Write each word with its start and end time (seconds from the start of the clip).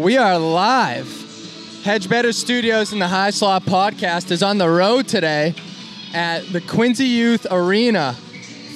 We 0.00 0.16
are 0.16 0.38
live. 0.38 1.82
Hedge 1.84 2.08
Better 2.08 2.32
Studios 2.32 2.92
and 2.92 3.02
the 3.02 3.08
High 3.08 3.28
Slot 3.28 3.64
Podcast 3.64 4.30
is 4.30 4.42
on 4.42 4.56
the 4.56 4.66
road 4.66 5.06
today 5.06 5.54
at 6.14 6.46
the 6.46 6.62
Quincy 6.62 7.04
Youth 7.04 7.46
Arena 7.50 8.14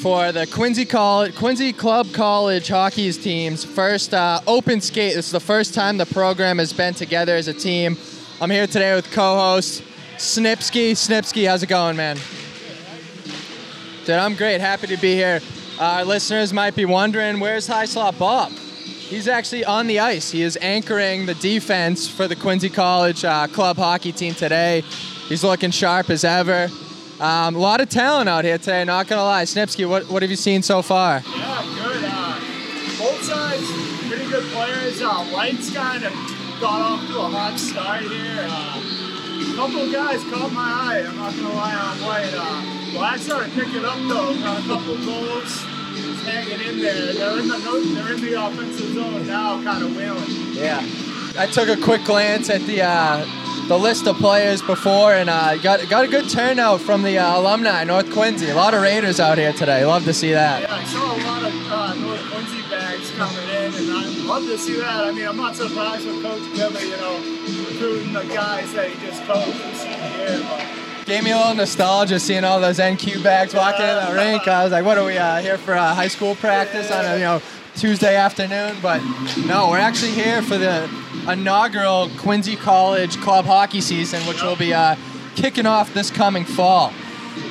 for 0.03 0.33
the 0.33 0.47
Quincy 0.47 0.85
College, 0.85 1.35
Quincy 1.35 1.73
Club 1.73 2.13
College 2.13 2.69
hockey's 2.69 3.17
team's 3.17 3.65
first 3.65 4.13
uh, 4.13 4.43
open 4.47 4.83
skate. 4.83 5.15
This 5.15 5.25
is 5.25 5.33
the 5.33 5.41
first 5.41 5.73
time 5.73 5.97
the 5.97 6.05
program 6.05 6.59
has 6.59 6.75
been 6.75 6.93
together 6.93 7.35
as 7.35 7.49
a 7.49 7.55
team. 7.55 7.97
I'm 8.39 8.51
here 8.51 8.67
today 8.67 8.95
with 8.95 9.11
co-host 9.11 9.83
Snipsky. 10.19 10.93
Snipsky, 10.93 11.49
how's 11.49 11.63
it 11.63 11.69
going, 11.69 11.97
man? 11.97 12.19
Dude, 14.05 14.17
I'm 14.17 14.35
great. 14.35 14.61
Happy 14.61 14.89
to 14.89 14.99
be 14.99 15.15
here. 15.15 15.41
Uh, 15.81 15.85
our 15.85 16.05
listeners 16.05 16.53
might 16.53 16.77
be 16.77 16.85
wondering, 16.85 17.41
where's 17.41 17.67
High 17.67 17.87
Slot 17.87 18.19
Bob? 18.19 18.53
He's 19.09 19.29
actually 19.29 19.65
on 19.65 19.87
the 19.87 20.01
ice. 20.01 20.31
He 20.31 20.43
is 20.43 20.59
anchoring 20.61 21.27
the 21.27 21.35
defense 21.35 22.09
for 22.09 22.27
the 22.27 22.35
Quincy 22.35 22.71
College 22.71 23.25
uh, 23.25 23.47
club 23.49 23.77
hockey 23.77 24.13
team 24.13 24.35
today. 24.35 24.81
He's 25.29 25.45
looking 25.45 25.71
sharp 25.71 26.11
as 26.11 26.25
ever. 26.25 26.69
Um, 27.21 27.55
a 27.55 27.59
lot 27.59 27.81
of 27.81 27.89
talent 27.89 28.29
out 28.29 28.45
here 28.45 28.59
today, 28.59 28.85
not 28.85 29.07
gonna 29.07 29.23
lie. 29.23 29.45
Snipsky, 29.45 29.89
what, 29.89 30.09
what 30.09 30.23
have 30.23 30.31
you 30.31 30.37
seen 30.37 30.63
so 30.63 30.83
far? 30.83 31.23
Yeah, 31.27 31.63
good. 31.83 32.05
Uh, 32.05 32.41
both 32.99 33.23
sides, 33.23 34.09
pretty 34.09 34.29
good 34.31 34.45
players. 34.53 35.01
Uh, 35.01 35.25
White's 35.27 35.73
kind 35.73 36.05
of 36.05 36.13
got 36.61 36.81
off 36.81 37.07
to 37.07 37.19
a 37.19 37.29
hot 37.29 37.59
start 37.59 38.03
here. 38.03 38.47
Uh, 38.49 39.53
a 39.53 39.57
couple 39.57 39.93
guys 39.93 40.25
caught 40.25 40.53
my 40.53 40.63
eye. 40.63 41.05
I'm 41.07 41.17
not 41.17 41.33
gonna 41.35 41.55
lie 41.55 41.75
on 41.75 41.97
White. 42.03 42.33
Uh, 42.35 42.99
Black 42.99 43.19
started 43.21 43.53
picking 43.53 43.85
up 43.85 43.99
though. 44.09 44.35
Got 44.41 44.65
a 44.65 44.67
couple 44.67 44.97
goals. 45.05 45.74
Just 46.15 46.27
hanging 46.27 46.61
in 46.61 46.79
there. 46.81 47.13
They're 47.13 47.39
in 47.41 47.49
the 47.49 47.59
they're 47.95 48.15
in 48.15 48.21
the 48.21 48.47
offensive 48.47 48.95
zone 48.95 49.27
now, 49.27 49.63
kind 49.63 49.85
of 49.85 49.97
wheeling. 49.97 50.55
Yeah. 50.55 50.81
I 51.37 51.47
took 51.47 51.69
a 51.69 51.77
quick 51.77 52.05
glance 52.05 52.49
at 52.51 52.61
the 52.63 52.83
uh, 52.83 53.67
the 53.67 53.77
list 53.77 54.07
of 54.07 54.17
players 54.17 54.63
before 54.63 55.15
and 55.15 55.29
uh, 55.29 55.57
got 55.57 55.89
got 55.89 56.05
a 56.05 56.09
good 56.09 56.29
turnout 56.29 56.81
from 56.81 57.03
the 57.03 57.19
uh, 57.19 57.39
alumni 57.39 57.83
North 57.83 58.13
Quincy. 58.13 58.51
A 58.51 58.55
lot 58.55 58.75
of 58.75 58.83
Raiders 58.83 59.19
out 59.19 59.39
here 59.39 59.53
today. 59.53 59.85
Love 59.85 60.05
to 60.05 60.15
see 60.15 60.33
that. 60.33 60.63
Yeah, 60.63 60.75
I 60.75 60.85
saw 60.85 61.17
a 61.17 61.19
lot 61.25 61.43
of 61.43 61.73
uh, 61.73 61.95
North 61.95 62.31
Quincy 62.31 62.63
bags 62.71 63.11
coming 63.13 63.49
in, 63.49 63.75
and 63.75 63.91
I 63.91 64.07
love 64.25 64.45
to 64.45 64.57
see 64.57 64.77
that. 64.77 65.05
I 65.05 65.11
mean, 65.11 65.27
I'm 65.27 65.37
not 65.37 65.57
surprised 65.57 66.07
with 66.07 66.23
Coach 66.23 66.55
Billy, 66.55 66.91
you 66.91 66.97
know, 66.97 67.19
recruiting 67.69 68.13
the 68.13 68.23
guys 68.33 68.73
that 68.75 68.91
he 68.91 69.07
just 69.07 69.25
coached 69.25 69.59
this 69.59 69.85
year. 69.85 70.47
But 70.49 70.84
Gave 71.07 71.23
me 71.23 71.33
a 71.33 71.37
little 71.37 71.55
nostalgia 71.55 72.19
seeing 72.19 72.45
all 72.45 72.63
those 72.63 72.79
NQ 72.79 73.23
bags 73.23 73.53
walking 73.53 73.85
in 73.85 74.07
the 74.07 74.15
rink. 74.15 74.49
I 74.49 74.63
was 74.65 74.73
like, 74.73 74.87
what 74.87 74.97
are 74.97 75.05
we 75.05 75.19
uh, 75.19 75.37
here 75.37 75.59
for 75.59 75.75
uh, 75.75 75.95
high 75.95 76.09
school 76.09 76.35
practice 76.35 76.91
on 76.91 77.05
a 77.05 77.15
you 77.17 77.25
know 77.25 77.43
Tuesday 77.77 78.17
afternoon? 78.17 78.77
But 78.81 79.03
no, 79.47 79.69
we're 79.69 79.81
actually 79.81 80.13
here 80.13 80.41
for 80.41 80.57
the 80.57 80.89
inaugural 81.29 82.09
Quincy 82.17 82.57
College 82.57 83.19
club 83.19 83.45
hockey 83.45 83.83
season, 83.83 84.27
which 84.27 84.43
will 84.43 84.57
be 84.57 84.73
uh, 84.73 84.97
kicking 85.37 85.67
off 85.67 85.93
this 85.93 86.11
coming 86.11 86.47
fall. 86.47 86.91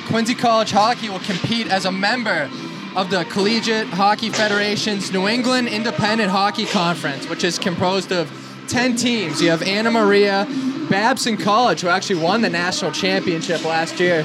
Quincy 0.08 0.34
College 0.34 0.72
hockey 0.72 1.08
will 1.08 1.20
compete 1.20 1.68
as 1.68 1.84
a 1.84 1.92
member 1.92 2.50
of 2.96 3.08
the 3.10 3.24
Collegiate 3.26 3.86
Hockey 3.86 4.30
Federation's 4.30 5.12
New 5.12 5.28
England 5.28 5.68
Independent 5.68 6.30
Hockey 6.30 6.66
Conference, 6.66 7.28
which 7.28 7.44
is 7.44 7.60
composed 7.60 8.10
of 8.10 8.32
10 8.66 8.96
teams. 8.96 9.40
You 9.40 9.50
have 9.50 9.62
Anna 9.62 9.92
Maria, 9.92 10.44
Babson 10.88 11.36
College, 11.36 11.80
who 11.80 11.88
actually 11.88 12.20
won 12.20 12.42
the 12.42 12.50
national 12.50 12.92
championship 12.92 13.64
last 13.64 14.00
year. 14.00 14.24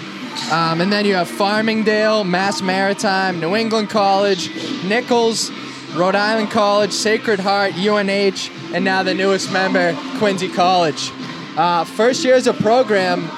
Um, 0.52 0.82
and 0.82 0.92
then 0.92 1.06
you 1.06 1.16
have 1.16 1.30
Farmingdale, 1.30 2.26
Mass 2.26 2.62
Maritime, 2.62 3.40
New 3.40 3.56
England 3.56 3.90
College, 3.90 4.50
Nichols, 4.84 5.52
Rhode 5.96 6.16
Island 6.16 6.52
College, 6.52 6.92
Sacred 6.92 7.40
Heart, 7.40 7.74
UNH, 7.76 8.50
and 8.74 8.86
now 8.86 9.04
the 9.04 9.14
newest 9.14 9.52
member, 9.52 9.96
Quincy 10.18 10.48
College. 10.50 11.12
Uh, 11.58 11.84
first 11.84 12.24
year 12.24 12.36
as 12.36 12.48
a 12.48 12.54
program, 12.54 13.30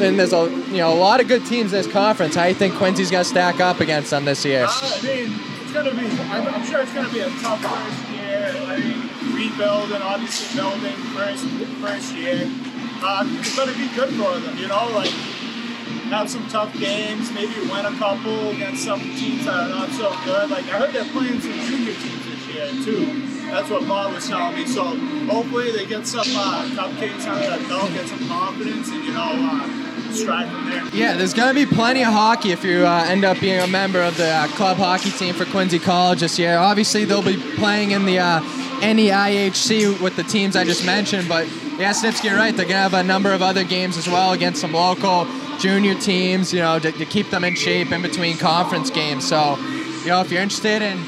and 0.00 0.18
there's 0.18 0.32
a 0.32 0.50
you 0.70 0.78
know 0.78 0.92
a 0.92 0.98
lot 0.98 1.20
of 1.20 1.28
good 1.28 1.46
teams 1.46 1.72
in 1.72 1.78
this 1.82 1.90
conference. 1.90 2.34
How 2.34 2.42
do 2.42 2.48
you 2.50 2.54
think 2.54 2.74
Quincy's 2.74 3.10
gonna 3.10 3.24
stack 3.24 3.60
up 3.60 3.80
against 3.80 4.10
them 4.10 4.24
this 4.24 4.44
year? 4.44 4.64
Uh, 4.64 4.70
I 4.70 5.02
mean, 5.02 5.40
it's 5.62 5.72
gonna 5.72 5.90
be. 5.92 6.06
I'm, 6.06 6.48
I'm 6.48 6.66
sure 6.66 6.82
it's 6.82 6.92
gonna 6.92 7.12
be 7.12 7.20
a 7.20 7.30
tough 7.30 7.60
first 7.60 8.10
year. 8.10 8.52
I 8.66 8.78
mean, 8.78 9.36
rebuilding, 9.36 10.02
obviously 10.02 10.60
building 10.60 10.96
first 11.14 11.46
first 11.80 12.14
year. 12.14 12.50
Uh, 13.04 13.24
gonna 13.56 13.72
be 13.76 13.88
good 13.94 14.10
for 14.14 14.38
them, 14.38 14.56
you 14.56 14.68
know. 14.68 14.88
Like 14.94 15.10
have 16.12 16.28
some 16.28 16.46
tough 16.48 16.78
games, 16.78 17.32
maybe 17.32 17.54
win 17.70 17.86
a 17.86 17.92
couple 17.96 18.50
against 18.50 18.84
some 18.84 19.00
teams 19.00 19.46
that 19.46 19.54
are 19.54 19.68
not 19.68 19.88
so 19.90 20.14
good. 20.24 20.50
Like 20.50 20.64
I 20.66 20.78
heard 20.78 20.92
they're 20.92 21.10
playing 21.10 21.40
some 21.40 21.52
junior 21.52 21.94
teams 21.94 22.26
this 22.26 22.54
year 22.54 22.68
too. 22.84 23.28
That's 23.50 23.70
what 23.70 23.88
Bob 23.88 24.12
was 24.12 24.28
telling 24.28 24.56
me. 24.56 24.66
So 24.66 24.84
hopefully 24.84 25.72
they 25.72 25.86
get 25.86 26.06
some 26.06 26.26
uh, 26.36 26.68
cupcakes 26.74 27.26
under 27.26 27.48
that 27.48 27.66
belt, 27.66 27.90
get 27.92 28.06
some 28.08 28.28
confidence, 28.28 28.88
and 28.90 29.04
you 29.04 29.12
know. 29.12 29.32
Uh, 29.32 29.88
from 30.12 30.68
there. 30.68 30.86
Yeah, 30.92 31.16
there's 31.16 31.32
going 31.32 31.54
to 31.54 31.54
be 31.54 31.64
plenty 31.64 32.02
of 32.02 32.12
hockey 32.12 32.52
if 32.52 32.62
you 32.64 32.86
uh, 32.86 33.06
end 33.08 33.24
up 33.24 33.40
being 33.40 33.60
a 33.60 33.66
member 33.66 34.02
of 34.02 34.14
the 34.18 34.28
uh, 34.28 34.46
club 34.48 34.76
hockey 34.76 35.10
team 35.10 35.34
for 35.34 35.46
Quincy 35.46 35.78
College 35.78 36.20
this 36.20 36.38
year. 36.38 36.58
Obviously, 36.58 37.06
they'll 37.06 37.22
be 37.22 37.38
playing 37.56 37.92
in 37.92 38.04
the 38.04 38.18
uh, 38.18 38.40
NEIHC 38.82 40.02
with 40.02 40.16
the 40.16 40.22
teams 40.22 40.54
I 40.54 40.64
just 40.64 40.84
mentioned, 40.84 41.30
but 41.30 41.48
yeah, 41.78 41.92
Snipsky, 41.92 42.24
you're 42.24 42.36
right. 42.36 42.54
They're 42.54 42.66
to 42.66 42.74
have 42.74 42.94
a 42.94 43.02
number 43.02 43.32
of 43.32 43.42
other 43.42 43.64
games 43.64 43.96
as 43.96 44.08
well 44.08 44.32
against 44.32 44.60
some 44.60 44.72
local 44.72 45.26
junior 45.58 45.94
teams, 45.94 46.52
you 46.52 46.60
know, 46.60 46.78
to, 46.78 46.92
to 46.92 47.04
keep 47.04 47.30
them 47.30 47.44
in 47.44 47.54
shape 47.54 47.92
in 47.92 48.02
between 48.02 48.36
conference 48.36 48.90
games. 48.90 49.28
So, 49.28 49.56
you 49.56 50.08
know, 50.08 50.20
if 50.20 50.30
you're 50.30 50.42
interested 50.42 50.82
in 50.82 50.98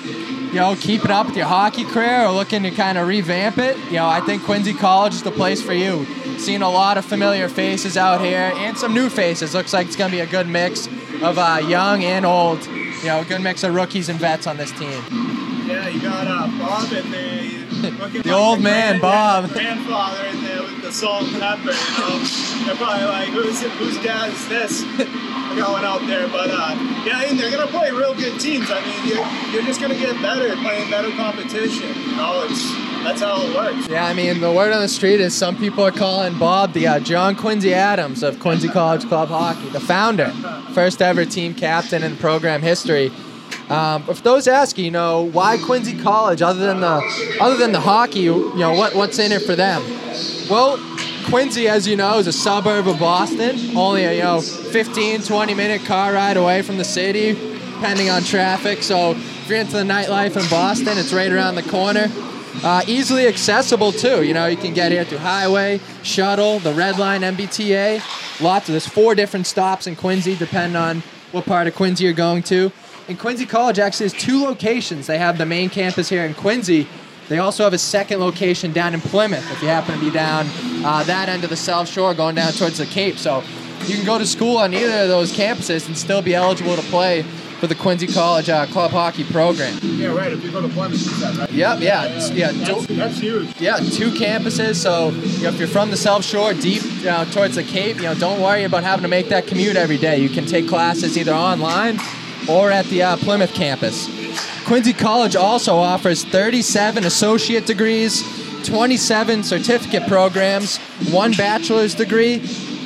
you 0.54 0.60
know, 0.60 0.76
keeping 0.76 1.10
up 1.10 1.26
with 1.26 1.36
your 1.36 1.46
hockey 1.46 1.82
career 1.82 2.24
or 2.24 2.30
looking 2.30 2.62
to 2.62 2.70
kind 2.70 2.96
of 2.96 3.08
revamp 3.08 3.58
it, 3.58 3.76
you 3.86 3.94
know, 3.94 4.06
I 4.06 4.20
think 4.20 4.44
Quincy 4.44 4.72
College 4.72 5.14
is 5.14 5.24
the 5.24 5.32
place 5.32 5.60
for 5.60 5.72
you. 5.72 6.06
Seen 6.38 6.62
a 6.62 6.70
lot 6.70 6.96
of 6.96 7.04
familiar 7.04 7.48
faces 7.48 7.96
out 7.96 8.20
here 8.20 8.52
and 8.54 8.78
some 8.78 8.94
new 8.94 9.08
faces. 9.08 9.52
Looks 9.52 9.72
like 9.72 9.88
it's 9.88 9.96
going 9.96 10.12
to 10.12 10.16
be 10.16 10.20
a 10.20 10.26
good 10.26 10.46
mix 10.46 10.86
of 11.22 11.38
uh, 11.38 11.60
young 11.66 12.04
and 12.04 12.24
old. 12.24 12.64
You 12.66 13.06
know, 13.06 13.22
a 13.22 13.24
good 13.24 13.40
mix 13.40 13.64
of 13.64 13.74
rookies 13.74 14.08
and 14.08 14.20
vets 14.20 14.46
on 14.46 14.56
this 14.56 14.70
team. 14.70 15.02
Yeah, 15.66 15.88
you 15.88 16.00
got 16.00 16.28
uh, 16.28 16.46
Bob 16.56 16.92
in 16.92 17.10
there. 17.10 17.63
the 18.22 18.32
old 18.32 18.60
man, 18.60 19.00
Bob. 19.00 19.50
Grandfather 19.52 20.24
in 20.26 20.42
there 20.42 20.62
with 20.62 20.82
the 20.82 20.92
salt 20.92 21.24
and 21.24 21.40
pepper. 21.40 21.72
You 21.72 21.98
know, 21.98 22.24
they're 22.66 22.76
probably 22.76 23.04
like, 23.06 23.28
"Who's 23.28 23.62
whose 23.62 24.02
dad 24.02 24.32
is 24.32 24.48
this?" 24.48 24.82
going 25.56 25.84
out 25.84 26.04
there, 26.06 26.26
but 26.28 26.50
uh, 26.50 26.74
yeah, 27.06 27.18
I 27.18 27.26
mean, 27.26 27.36
they're 27.36 27.50
gonna 27.50 27.70
play 27.70 27.90
real 27.90 28.14
good 28.14 28.40
teams. 28.40 28.70
I 28.70 28.84
mean, 28.84 29.08
you're, 29.08 29.52
you're 29.52 29.62
just 29.62 29.80
gonna 29.80 29.94
get 29.94 30.20
better 30.20 30.54
playing 30.56 30.90
better 30.90 31.10
competition. 31.12 31.88
You 32.10 32.16
know, 32.16 32.46
it's 32.48 32.72
that's 33.04 33.20
how 33.20 33.40
it 33.42 33.54
works. 33.54 33.88
Yeah, 33.88 34.06
I 34.06 34.14
mean, 34.14 34.40
the 34.40 34.50
word 34.50 34.72
on 34.72 34.80
the 34.80 34.88
street 34.88 35.20
is 35.20 35.34
some 35.34 35.56
people 35.56 35.84
are 35.84 35.92
calling 35.92 36.38
Bob 36.38 36.72
the 36.72 36.86
uh, 36.86 37.00
John 37.00 37.36
Quincy 37.36 37.74
Adams 37.74 38.22
of 38.22 38.40
Quincy 38.40 38.68
College 38.68 39.06
Club 39.06 39.28
Hockey, 39.28 39.68
the 39.68 39.80
founder, 39.80 40.30
first 40.72 41.02
ever 41.02 41.24
team 41.24 41.54
captain 41.54 42.02
in 42.02 42.16
program 42.16 42.62
history. 42.62 43.12
Um, 43.68 44.04
if 44.08 44.22
those 44.22 44.46
ask, 44.46 44.76
you 44.76 44.90
know, 44.90 45.22
why 45.22 45.56
Quincy 45.58 45.98
College 45.98 46.42
other 46.42 46.66
than 46.66 46.80
the 46.80 47.38
other 47.40 47.56
than 47.56 47.72
the 47.72 47.80
hockey, 47.80 48.20
you 48.20 48.54
know, 48.56 48.72
what 48.72 48.94
what's 48.94 49.18
in 49.18 49.32
it 49.32 49.42
for 49.42 49.56
them? 49.56 49.82
Well, 50.50 50.78
Quincy, 51.26 51.68
as 51.68 51.88
you 51.88 51.96
know, 51.96 52.18
is 52.18 52.26
a 52.26 52.32
suburb 52.32 52.86
of 52.86 52.98
Boston, 52.98 53.76
only 53.76 54.04
a 54.04 54.12
you 54.12 54.22
know 54.22 54.40
15, 54.40 55.22
20 55.22 55.54
minute 55.54 55.84
car 55.86 56.12
ride 56.12 56.36
away 56.36 56.60
from 56.62 56.76
the 56.76 56.84
city, 56.84 57.32
depending 57.32 58.10
on 58.10 58.22
traffic. 58.22 58.82
So 58.82 59.12
if 59.12 59.48
you're 59.48 59.58
into 59.58 59.72
the 59.72 59.82
nightlife 59.82 60.36
in 60.36 60.48
Boston, 60.50 60.98
it's 60.98 61.12
right 61.12 61.32
around 61.32 61.54
the 61.54 61.62
corner. 61.62 62.08
Uh, 62.62 62.82
easily 62.86 63.26
accessible 63.26 63.92
too. 63.92 64.22
You 64.22 64.34
know, 64.34 64.46
you 64.46 64.56
can 64.56 64.74
get 64.74 64.92
here 64.92 65.04
through 65.04 65.18
highway, 65.18 65.80
shuttle, 66.02 66.58
the 66.60 66.72
Red 66.72 66.98
Line, 66.98 67.22
MBTA. 67.22 68.40
Lots 68.40 68.68
of 68.68 68.74
there's 68.74 68.86
four 68.86 69.14
different 69.14 69.46
stops 69.46 69.86
in 69.86 69.96
Quincy, 69.96 70.36
depending 70.36 70.76
on 70.76 71.02
what 71.32 71.46
part 71.46 71.66
of 71.66 71.74
Quincy 71.74 72.04
you're 72.04 72.12
going 72.12 72.42
to. 72.44 72.70
And 73.06 73.18
Quincy 73.18 73.44
College 73.44 73.78
actually 73.78 74.06
has 74.06 74.12
two 74.14 74.42
locations. 74.42 75.06
They 75.06 75.18
have 75.18 75.36
the 75.36 75.44
main 75.44 75.68
campus 75.68 76.08
here 76.08 76.24
in 76.24 76.32
Quincy. 76.32 76.88
They 77.28 77.38
also 77.38 77.64
have 77.64 77.74
a 77.74 77.78
second 77.78 78.20
location 78.20 78.72
down 78.72 78.94
in 78.94 79.00
Plymouth 79.00 79.50
if 79.52 79.62
you 79.62 79.68
happen 79.68 79.94
to 79.94 80.00
be 80.00 80.10
down 80.10 80.46
uh, 80.84 81.04
that 81.04 81.28
end 81.28 81.44
of 81.44 81.50
the 81.50 81.56
South 81.56 81.88
Shore 81.88 82.14
going 82.14 82.34
down 82.34 82.52
towards 82.52 82.78
the 82.78 82.86
Cape. 82.86 83.18
So 83.18 83.42
you 83.86 83.96
can 83.96 84.06
go 84.06 84.18
to 84.18 84.26
school 84.26 84.56
on 84.56 84.72
either 84.72 85.02
of 85.02 85.08
those 85.08 85.32
campuses 85.32 85.86
and 85.86 85.96
still 85.96 86.22
be 86.22 86.34
eligible 86.34 86.76
to 86.76 86.82
play 86.82 87.22
for 87.60 87.66
the 87.66 87.74
Quincy 87.74 88.06
College 88.06 88.48
uh, 88.48 88.66
club 88.66 88.90
hockey 88.90 89.24
program. 89.24 89.78
Yeah, 89.82 90.08
right. 90.08 90.32
If 90.32 90.42
you 90.42 90.50
go 90.50 90.62
to 90.62 90.68
Plymouth, 90.68 91.00
you 91.00 91.12
said, 91.12 91.36
right? 91.36 91.50
Yep, 91.50 91.80
yeah, 91.80 92.04
yeah. 92.04 92.32
yeah. 92.32 92.52
That's, 92.52 92.86
that's, 92.86 93.18
huge. 93.18 93.60
Yeah, 93.60 93.76
two 93.76 94.10
campuses. 94.10 94.76
So 94.76 95.10
you 95.10 95.42
know, 95.42 95.48
if 95.50 95.58
you're 95.58 95.68
from 95.68 95.90
the 95.90 95.96
South 95.96 96.24
Shore, 96.24 96.52
deep 96.54 96.82
uh, 97.06 97.26
towards 97.26 97.56
the 97.56 97.64
Cape, 97.64 97.96
you 97.96 98.02
know, 98.02 98.14
don't 98.14 98.40
worry 98.40 98.64
about 98.64 98.82
having 98.82 99.02
to 99.02 99.08
make 99.08 99.28
that 99.28 99.46
commute 99.46 99.76
every 99.76 99.98
day. 99.98 100.18
You 100.18 100.28
can 100.30 100.46
take 100.46 100.68
classes 100.68 101.16
either 101.16 101.32
online 101.32 101.98
or 102.48 102.70
at 102.70 102.84
the 102.86 103.02
uh, 103.02 103.16
Plymouth 103.16 103.54
campus. 103.54 104.08
Quincy 104.66 104.92
College 104.92 105.36
also 105.36 105.76
offers 105.76 106.24
37 106.24 107.04
associate 107.04 107.66
degrees, 107.66 108.22
27 108.66 109.42
certificate 109.42 110.06
programs, 110.08 110.78
one 111.10 111.32
bachelor's 111.32 111.94
degree, 111.94 112.36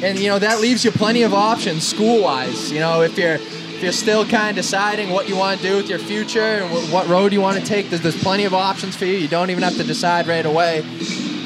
and 0.03 0.19
you 0.19 0.29
know 0.29 0.39
that 0.39 0.61
leaves 0.61 0.85
you 0.85 0.91
plenty 0.91 1.23
of 1.23 1.33
options 1.33 1.87
school-wise. 1.87 2.73
You 2.73 2.81
know, 2.81 3.03
if 3.03 3.17
you're 3.17 3.35
if 3.35 3.83
you're 3.85 3.93
still 3.93 4.27
kind 4.27 4.51
of 4.51 4.57
deciding 4.57 5.11
what 5.11 5.29
you 5.29 5.37
want 5.37 5.61
to 5.61 5.67
do 5.69 5.77
with 5.77 5.89
your 5.89 6.01
future 6.01 6.41
and 6.41 6.93
what 6.93 7.07
road 7.07 7.33
you 7.33 7.41
want 7.41 7.59
to 7.61 7.65
take, 7.65 7.91
there's, 7.91 8.03
there's 8.03 8.21
plenty 8.21 8.45
of 8.45 8.53
options 8.53 8.97
for 8.97 9.05
you. 9.05 9.13
You 9.13 9.29
don't 9.29 9.51
even 9.51 9.63
have 9.63 9.77
to 9.77 9.85
decide 9.85 10.27
right 10.27 10.45
away. 10.45 10.83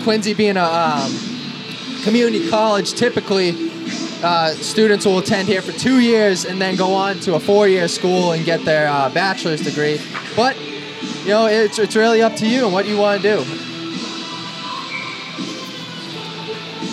Quincy 0.02 0.32
being 0.32 0.56
a 0.56 0.64
um, 0.64 1.12
community 2.04 2.48
college, 2.48 2.94
typically 2.94 3.71
uh, 4.22 4.50
students 4.54 5.04
will 5.04 5.18
attend 5.18 5.48
here 5.48 5.62
for 5.62 5.72
two 5.72 6.00
years 6.00 6.44
and 6.44 6.60
then 6.60 6.76
go 6.76 6.94
on 6.94 7.18
to 7.20 7.34
a 7.34 7.40
four-year 7.40 7.88
school 7.88 8.32
and 8.32 8.44
get 8.44 8.64
their 8.64 8.88
uh, 8.88 9.10
bachelor's 9.10 9.60
degree. 9.60 10.00
But 10.36 10.56
you 11.22 11.28
know, 11.28 11.46
it's, 11.46 11.78
it's 11.78 11.96
really 11.96 12.22
up 12.22 12.36
to 12.36 12.46
you 12.46 12.64
and 12.64 12.72
what 12.72 12.86
you 12.86 12.96
want 12.96 13.22
to 13.22 13.36
do. 13.36 13.44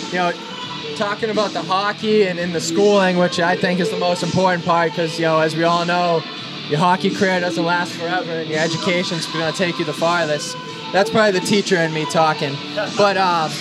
You 0.08 0.18
know, 0.18 0.32
talking 0.96 1.30
about 1.30 1.52
the 1.52 1.62
hockey 1.62 2.26
and, 2.26 2.38
in 2.38 2.52
the 2.52 2.60
schooling, 2.60 3.16
which 3.16 3.38
I 3.38 3.56
think 3.56 3.80
is 3.80 3.90
the 3.90 3.98
most 3.98 4.22
important 4.22 4.64
part, 4.64 4.90
because 4.90 5.18
you 5.18 5.24
know, 5.24 5.38
as 5.38 5.54
we 5.54 5.64
all 5.64 5.84
know, 5.84 6.22
your 6.68 6.78
hockey 6.78 7.10
career 7.10 7.40
doesn't 7.40 7.64
last 7.64 7.92
forever, 7.92 8.32
and 8.32 8.50
your 8.50 8.58
education's 8.58 9.26
going 9.26 9.50
to 9.50 9.56
take 9.56 9.78
you 9.78 9.84
the 9.84 9.92
farthest. 9.92 10.56
That's 10.92 11.10
probably 11.10 11.38
the 11.38 11.46
teacher 11.46 11.76
in 11.76 11.92
me 11.94 12.04
talking. 12.06 12.56
But 12.96 13.16
um, 13.16 13.52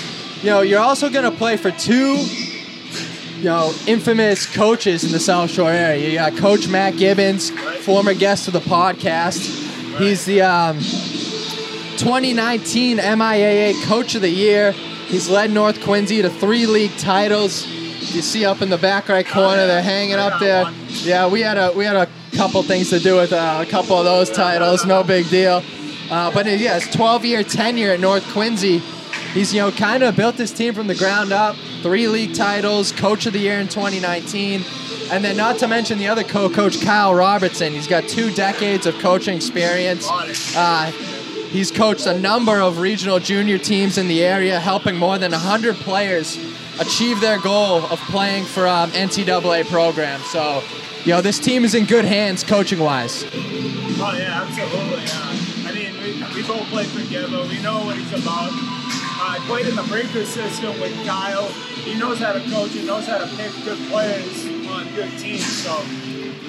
you 0.42 0.50
know, 0.50 0.62
you're 0.62 0.80
also 0.80 1.10
going 1.10 1.30
to 1.30 1.38
play 1.38 1.58
for 1.58 1.70
two 1.72 2.18
you 3.40 3.46
know, 3.46 3.74
infamous 3.88 4.46
coaches 4.54 5.06
in 5.06 5.14
the 5.14 5.20
South 5.20 5.50
Shore 5.50 5.72
area. 5.72 6.10
You 6.10 6.16
got 6.16 6.36
Coach 6.36 6.68
Matt 6.68 6.98
Gibbons, 6.98 7.52
former 7.86 8.14
guest 8.14 8.48
of 8.48 8.54
the 8.54 8.60
podcast. 8.60 9.38
He's 9.98 10.26
the 10.26 10.42
um, 10.42 10.78
2019 11.98 12.98
MIAA 12.98 13.82
Coach 13.86 14.16
of 14.16 14.22
the 14.22 14.30
Year. 14.30 14.74
He's 14.74 15.30
led 15.30 15.52
North 15.52 15.82
Quincy 15.82 16.22
to 16.22 16.30
three 16.30 16.66
league 16.66 16.96
titles. 16.98 17.66
You 17.66 18.22
see 18.22 18.46
up 18.46 18.62
in 18.62 18.70
the 18.70 18.78
back 18.78 19.08
right 19.08 19.26
corner, 19.26 19.66
they're 19.68 19.82
hanging 19.82 20.16
up 20.16 20.42
there. 20.42 20.70
Yeah, 20.90 21.28
we 21.30 21.40
had 21.40 21.58
a 21.58 21.72
we 21.72 21.86
had 21.86 21.96
a 21.96 22.10
couple 22.36 22.62
things 22.64 22.90
to 22.90 23.00
do 23.00 23.16
with 23.16 23.32
uh, 23.32 23.64
a 23.66 23.70
couple 23.70 23.98
of 23.98 24.04
those 24.04 24.30
titles. 24.30 24.86
No 24.86 25.02
big 25.02 25.30
deal. 25.30 25.64
Uh, 26.12 26.30
but 26.34 26.46
yeah, 26.46 26.76
it's 26.76 26.94
12 26.94 27.24
year 27.24 27.44
tenure 27.44 27.92
at 27.92 28.02
North 28.02 28.26
Quincy. 28.34 28.80
He's 29.34 29.54
you 29.54 29.62
know 29.62 29.72
kind 29.72 30.04
of 30.04 30.18
built 30.18 30.36
this 30.36 30.52
team 30.52 30.74
from 30.74 30.88
the 30.88 30.96
ground 30.96 31.32
up 31.32 31.56
three 31.82 32.08
league 32.08 32.34
titles, 32.34 32.92
coach 32.92 33.26
of 33.26 33.34
the 33.34 33.40
year 33.40 33.60
in 33.60 33.68
2019. 33.68 34.64
And 35.12 35.24
then, 35.24 35.36
not 35.38 35.58
to 35.60 35.68
mention 35.68 35.98
the 35.98 36.08
other 36.08 36.24
co 36.24 36.50
coach, 36.50 36.82
Kyle 36.82 37.16
Robertson. 37.16 37.74
He's 37.74 37.88
got 37.88 38.08
two 38.08 38.32
decades 38.32 38.86
of 38.86 38.96
coaching 39.00 39.36
experience. 39.36 40.08
Uh, 40.56 40.92
he's 41.50 41.72
coached 41.72 42.06
a 42.06 42.18
number 42.20 42.60
of 42.62 42.80
regional 42.80 43.20
junior 43.20 43.58
teams 43.58 43.98
in 43.98 44.08
the 44.08 44.24
area, 44.24 44.60
helping 44.60 44.96
more 44.96 45.18
than 45.18 45.32
100 45.32 45.76
players 45.78 46.38
achieve 46.80 47.20
their 47.22 47.40
goal 47.40 47.84
of 47.86 48.00
playing 48.02 48.46
for 48.46 48.68
um, 48.68 48.92
NCAA 48.92 49.66
programs. 49.66 50.26
So, 50.26 50.64
you 51.04 51.14
know, 51.14 51.22
this 51.22 51.40
team 51.40 51.66
is 51.66 51.74
in 51.74 51.86
good 51.86 52.06
hands 52.06 52.44
coaching 52.44 52.80
wise. 52.80 53.26
Oh, 53.34 54.16
yeah, 54.18 54.46
absolutely. 54.48 55.04
I 55.66 55.74
mean, 55.74 55.94
we, 56.04 56.42
we 56.42 56.48
both 56.48 56.68
play 56.68 56.86
Gibbo. 56.86 57.50
We 57.50 57.62
know 57.62 57.84
what 57.84 57.98
he's 57.98 58.14
about. 58.14 58.79
I 59.40 59.46
played 59.48 59.68
in 59.68 59.76
the 59.76 59.84
breaker 59.84 60.26
system 60.26 60.80
with 60.80 60.94
Kyle 61.06 61.50
he 61.90 61.98
knows 61.98 62.20
how 62.20 62.34
to 62.34 62.40
coach. 62.52 62.72
He 62.72 62.86
knows 62.86 63.08
how 63.08 63.18
to 63.18 63.28
pick 63.36 63.52
good 63.64 63.78
players 63.90 64.46
on 64.68 64.88
good 64.94 65.10
teams. 65.18 65.46
So 65.46 65.72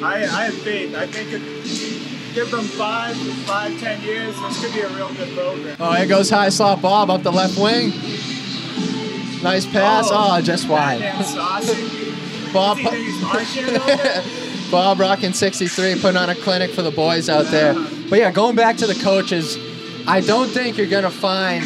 I, 0.03 0.27
I 0.31 0.45
have 0.47 0.55
faith. 0.55 0.95
I 0.95 1.07
think 1.07 1.33
it, 1.33 2.35
give 2.35 2.51
them 2.51 2.65
five, 2.65 3.17
five, 3.47 3.79
ten 3.81 4.03
years, 4.03 4.39
this 4.41 4.63
could 4.63 4.75
be 4.75 4.81
a 4.81 4.89
real 4.89 5.13
good 5.15 5.35
program. 5.37 5.77
Oh, 5.81 5.93
here 5.93 6.07
goes 6.07 6.29
high 6.29 6.49
slot 6.49 6.83
Bob 6.83 7.11
up 7.11 7.23
the 7.23 7.33
left 7.33 7.59
wing. 7.59 7.91
Nice 9.43 9.67
pass. 9.67 10.09
Oh, 10.11 10.37
oh 10.37 10.41
just 10.43 10.69
wide. 10.69 11.01
Bob. 12.53 12.79
Bob 14.71 15.01
rocking 15.01 15.33
63, 15.33 16.01
putting 16.01 16.17
on 16.17 16.29
a 16.29 16.35
clinic 16.35 16.71
for 16.71 16.83
the 16.83 16.91
boys 16.91 17.29
out 17.29 17.47
there. 17.47 17.75
But 18.11 18.19
yeah, 18.19 18.31
going 18.31 18.57
back 18.57 18.77
to 18.79 18.87
the 18.87 18.95
coaches, 18.95 19.57
I 20.07 20.21
don't 20.21 20.49
think 20.49 20.77
you're 20.77 20.87
going 20.87 21.05
to 21.05 21.11
find 21.11 21.65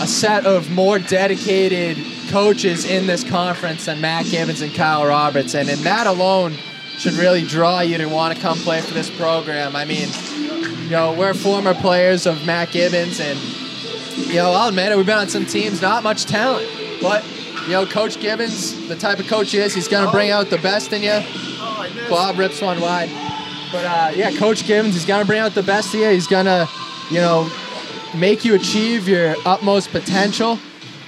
a 0.00 0.06
set 0.06 0.46
of 0.46 0.70
more 0.70 0.98
dedicated 0.98 1.96
coaches 2.28 2.84
in 2.84 3.06
this 3.06 3.24
conference 3.24 3.86
than 3.86 4.00
Matt 4.00 4.26
Gibbons 4.26 4.60
and 4.60 4.72
Kyle 4.74 5.06
Robertson, 5.06 5.68
and 5.68 5.78
that 5.80 6.06
alone 6.06 6.54
should 6.98 7.14
really 7.14 7.44
draw 7.44 7.80
you 7.80 7.98
to 7.98 8.06
want 8.06 8.34
to 8.34 8.40
come 8.40 8.58
play 8.58 8.80
for 8.80 8.94
this 8.94 9.10
program. 9.10 9.74
I 9.76 9.84
mean, 9.84 10.08
you 10.84 10.90
know, 10.90 11.14
we're 11.14 11.34
former 11.34 11.74
players 11.74 12.26
of 12.26 12.44
Matt 12.46 12.70
Gibbons, 12.70 13.20
and 13.20 13.38
you 14.28 14.34
know, 14.34 14.52
I'll 14.52 14.68
admit 14.68 14.92
it, 14.92 14.96
we've 14.96 15.06
been 15.06 15.18
on 15.18 15.28
some 15.28 15.46
teams, 15.46 15.80
not 15.80 16.02
much 16.02 16.24
talent, 16.26 16.68
but 17.00 17.24
you 17.62 17.74
know, 17.74 17.86
Coach 17.86 18.18
Gibbons, 18.20 18.88
the 18.88 18.96
type 18.96 19.18
of 19.18 19.26
coach 19.26 19.50
he 19.52 19.58
is, 19.58 19.74
he's 19.74 19.88
going 19.88 20.06
to 20.06 20.10
bring 20.10 20.30
out 20.30 20.48
the 20.48 20.58
best 20.58 20.92
in 20.92 21.02
you. 21.02 21.22
Bob 22.08 22.38
rips 22.38 22.62
one 22.62 22.80
wide. 22.80 23.10
But 23.70 23.84
uh, 23.84 24.10
yeah, 24.14 24.30
Coach 24.36 24.66
Gibbons, 24.66 24.94
he's 24.94 25.04
going 25.04 25.20
to 25.20 25.26
bring 25.26 25.40
out 25.40 25.54
the 25.54 25.62
best 25.62 25.92
in 25.94 26.00
you. 26.00 26.08
He's 26.08 26.26
going 26.26 26.46
to, 26.46 26.68
you 27.10 27.18
know, 27.18 27.50
make 28.14 28.44
you 28.44 28.54
achieve 28.54 29.08
your 29.08 29.34
utmost 29.44 29.90
potential. 29.90 30.58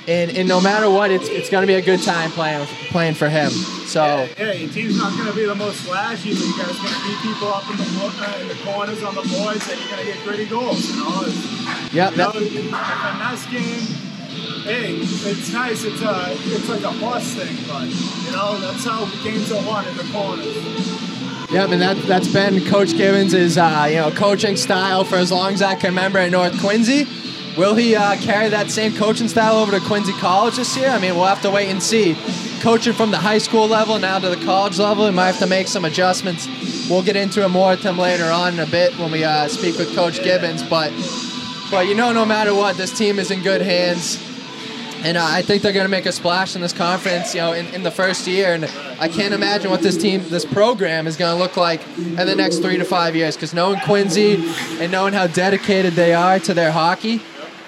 And, 0.08 0.30
and 0.36 0.48
no 0.48 0.60
matter 0.60 0.90
what, 0.90 1.10
it's, 1.10 1.28
it's 1.28 1.50
going 1.50 1.62
to 1.62 1.66
be 1.66 1.74
a 1.74 1.82
good 1.82 2.02
time 2.02 2.30
playing 2.30 2.66
playing 2.90 3.14
for 3.14 3.28
him. 3.28 3.50
So 3.50 4.02
yeah, 4.02 4.28
yeah 4.38 4.52
your 4.52 4.70
team's 4.70 4.96
not 4.98 5.12
going 5.12 5.28
to 5.28 5.34
be 5.34 5.46
the 5.46 5.54
most 5.54 5.82
flashy, 5.82 6.32
but 6.34 6.42
you 6.42 6.56
guys 6.58 6.70
are 6.70 6.82
going 6.82 6.94
to 6.94 7.04
beat 7.06 7.18
people 7.22 7.48
up 7.48 7.70
in 7.70 7.76
the 7.76 7.84
uh, 7.84 8.38
in 8.40 8.48
the 8.48 8.58
corners 8.64 9.02
on 9.02 9.14
the 9.14 9.22
boards, 9.22 9.70
and 9.70 9.78
you're 9.78 9.90
going 9.90 10.06
to 10.06 10.12
get 10.12 10.24
gritty 10.24 10.46
goals. 10.46 10.88
You 10.88 10.96
know, 10.96 11.22
it's, 11.26 11.92
yep. 11.92 12.12
You 12.12 12.16
know, 12.18 12.32
that 12.32 13.48
game, 13.52 13.86
hey, 14.64 14.96
it's 14.96 15.52
nice. 15.52 15.84
It's 15.84 16.02
a 16.02 16.32
it's 16.32 16.68
like 16.68 16.82
a 16.82 16.98
plus 16.98 17.34
thing, 17.34 17.56
but 17.68 17.86
you 17.86 18.32
know 18.32 18.58
that's 18.58 18.84
how 18.84 19.04
games 19.22 19.52
are 19.52 19.64
won 19.66 19.86
in 19.86 19.96
the 19.96 20.08
corners. 20.12 21.09
Yep, 21.52 21.70
and 21.70 21.82
that 21.82 21.96
that's 22.06 22.32
been 22.32 22.64
Coach 22.64 22.96
Gibbons' 22.96 23.58
uh, 23.58 23.86
you 23.90 23.96
know 23.96 24.12
coaching 24.12 24.54
style 24.54 25.02
for 25.02 25.16
as 25.16 25.32
long 25.32 25.52
as 25.52 25.62
I 25.62 25.74
can 25.74 25.90
remember 25.90 26.20
at 26.20 26.30
North 26.30 26.60
Quincy. 26.60 27.08
Will 27.58 27.74
he 27.74 27.96
uh, 27.96 28.16
carry 28.18 28.48
that 28.50 28.70
same 28.70 28.94
coaching 28.94 29.26
style 29.26 29.56
over 29.56 29.72
to 29.72 29.84
Quincy 29.84 30.12
College 30.12 30.56
this 30.56 30.76
year? 30.76 30.90
I 30.90 31.00
mean, 31.00 31.16
we'll 31.16 31.24
have 31.24 31.42
to 31.42 31.50
wait 31.50 31.68
and 31.68 31.82
see. 31.82 32.16
Coaching 32.60 32.92
from 32.92 33.10
the 33.10 33.18
high 33.18 33.38
school 33.38 33.66
level 33.66 33.98
now 33.98 34.20
to 34.20 34.28
the 34.28 34.44
college 34.44 34.78
level, 34.78 35.06
he 35.06 35.12
might 35.12 35.26
have 35.26 35.40
to 35.40 35.48
make 35.48 35.66
some 35.66 35.84
adjustments. 35.84 36.46
We'll 36.88 37.02
get 37.02 37.16
into 37.16 37.44
it 37.44 37.48
more 37.48 37.70
with 37.70 37.82
him 37.82 37.98
later 37.98 38.26
on 38.26 38.54
in 38.54 38.60
a 38.60 38.66
bit 38.66 38.96
when 38.96 39.10
we 39.10 39.24
uh, 39.24 39.48
speak 39.48 39.76
with 39.76 39.92
Coach 39.96 40.22
Gibbons. 40.22 40.62
But, 40.62 40.92
but 41.68 41.88
you 41.88 41.96
know, 41.96 42.12
no 42.12 42.24
matter 42.24 42.54
what, 42.54 42.76
this 42.76 42.96
team 42.96 43.18
is 43.18 43.32
in 43.32 43.42
good 43.42 43.60
hands 43.60 44.29
and 45.02 45.16
I 45.16 45.42
think 45.42 45.62
they're 45.62 45.72
going 45.72 45.84
to 45.84 45.90
make 45.90 46.06
a 46.06 46.12
splash 46.12 46.54
in 46.54 46.62
this 46.62 46.72
conference, 46.72 47.34
you 47.34 47.40
know, 47.40 47.52
in, 47.52 47.66
in 47.74 47.82
the 47.82 47.90
first 47.90 48.26
year. 48.26 48.52
And 48.52 48.64
I 48.98 49.08
can't 49.08 49.32
imagine 49.32 49.70
what 49.70 49.82
this 49.82 49.96
team, 49.96 50.22
this 50.28 50.44
program, 50.44 51.06
is 51.06 51.16
going 51.16 51.34
to 51.34 51.42
look 51.42 51.56
like 51.56 51.80
in 51.96 52.16
the 52.16 52.34
next 52.34 52.58
three 52.58 52.76
to 52.76 52.84
five 52.84 53.16
years. 53.16 53.36
Because 53.36 53.54
knowing 53.54 53.80
Quincy 53.80 54.34
and 54.78 54.92
knowing 54.92 55.14
how 55.14 55.26
dedicated 55.26 55.94
they 55.94 56.12
are 56.12 56.38
to 56.40 56.52
their 56.52 56.70
hockey, 56.70 57.22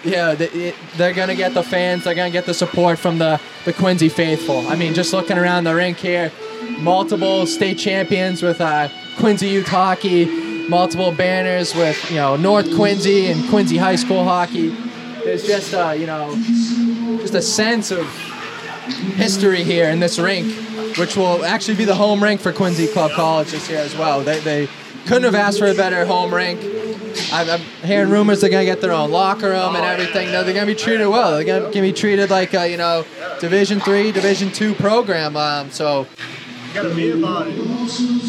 yeah, 0.05 0.34
they're 0.34 1.14
going 1.14 1.29
to 1.29 1.37
get 1.37 1.55
the 1.55 1.62
fans, 1.62 2.05
they're 2.05 2.14
going 2.14 2.31
to 2.31 2.37
get 2.37 2.44
the 2.44 2.55
support 2.55 2.99
from 2.99 3.19
the, 3.19 3.41
the 3.65 3.72
Quincy 3.72 4.08
faithful. 4.08 4.67
I 4.69 4.77
mean, 4.77 4.94
just 4.94 5.12
looking 5.12 5.39
around 5.39 5.65
the 5.65 5.74
rink 5.74 5.98
here, 5.98 6.32
multiple 6.79 7.46
state 7.46 7.79
champions 7.79 8.43
with 8.43 8.60
uh, 8.60 8.89
Quincy 9.19 9.48
Youth 9.48 9.69
Hockey, 9.69 10.69
multiple 10.69 11.12
banners 11.12 11.74
with, 11.74 12.10
you 12.10 12.17
know, 12.17 12.36
North 12.36 12.74
Quincy 12.74 13.27
and 13.27 13.48
Quincy 13.48 13.77
High 13.77 13.96
School 13.96 14.24
Hockey. 14.24 14.74
There's 15.24 15.46
just, 15.46 15.74
uh, 15.74 15.91
you 15.91 16.06
know, 16.06 16.34
just 17.20 17.34
a 17.34 17.43
sense 17.43 17.91
of 17.91 18.06
history 19.14 19.62
here 19.62 19.88
in 19.88 20.00
this 20.00 20.19
rink, 20.19 20.52
which 20.98 21.17
will 21.17 21.44
actually 21.44 21.76
be 21.76 21.84
the 21.84 21.94
home 21.94 22.22
rink 22.22 22.41
for 22.41 22.52
Quincy 22.52 22.86
Club 22.88 23.12
College 23.12 23.52
this 23.52 23.69
year 23.69 23.79
as 23.79 23.96
well. 23.96 24.22
They, 24.22 24.41
they 24.41 24.69
couldn't 25.06 25.24
have 25.24 25.34
asked 25.34 25.58
for 25.58 25.69
a 25.69 25.74
better 25.74 26.05
home 26.05 26.34
rink. 26.34 26.60
I'm, 27.32 27.48
I'm 27.48 27.60
hearing 27.84 28.10
rumors 28.10 28.41
they're 28.41 28.50
gonna 28.50 28.64
get 28.64 28.81
their 28.81 28.93
own 28.93 29.10
locker 29.10 29.50
room 29.50 29.76
and 29.76 29.84
everything. 29.84 30.32
No, 30.32 30.43
they're 30.43 30.55
gonna 30.55 30.67
be 30.67 30.74
treated 30.74 31.06
well. 31.08 31.32
They're 31.32 31.44
gonna, 31.44 31.67
gonna 31.67 31.82
be 31.82 31.93
treated 31.93 32.31
like 32.31 32.55
a 32.55 32.70
you 32.70 32.76
know 32.76 33.05
Division 33.41 33.81
three, 33.81 34.12
Division 34.12 34.50
two 34.50 34.74
program. 34.74 35.36
Um, 35.36 35.70
so 35.70 36.06
you 36.69 36.74
gotta 36.74 36.94
be 36.94 37.10
about 37.10 37.48
it. 37.48 37.56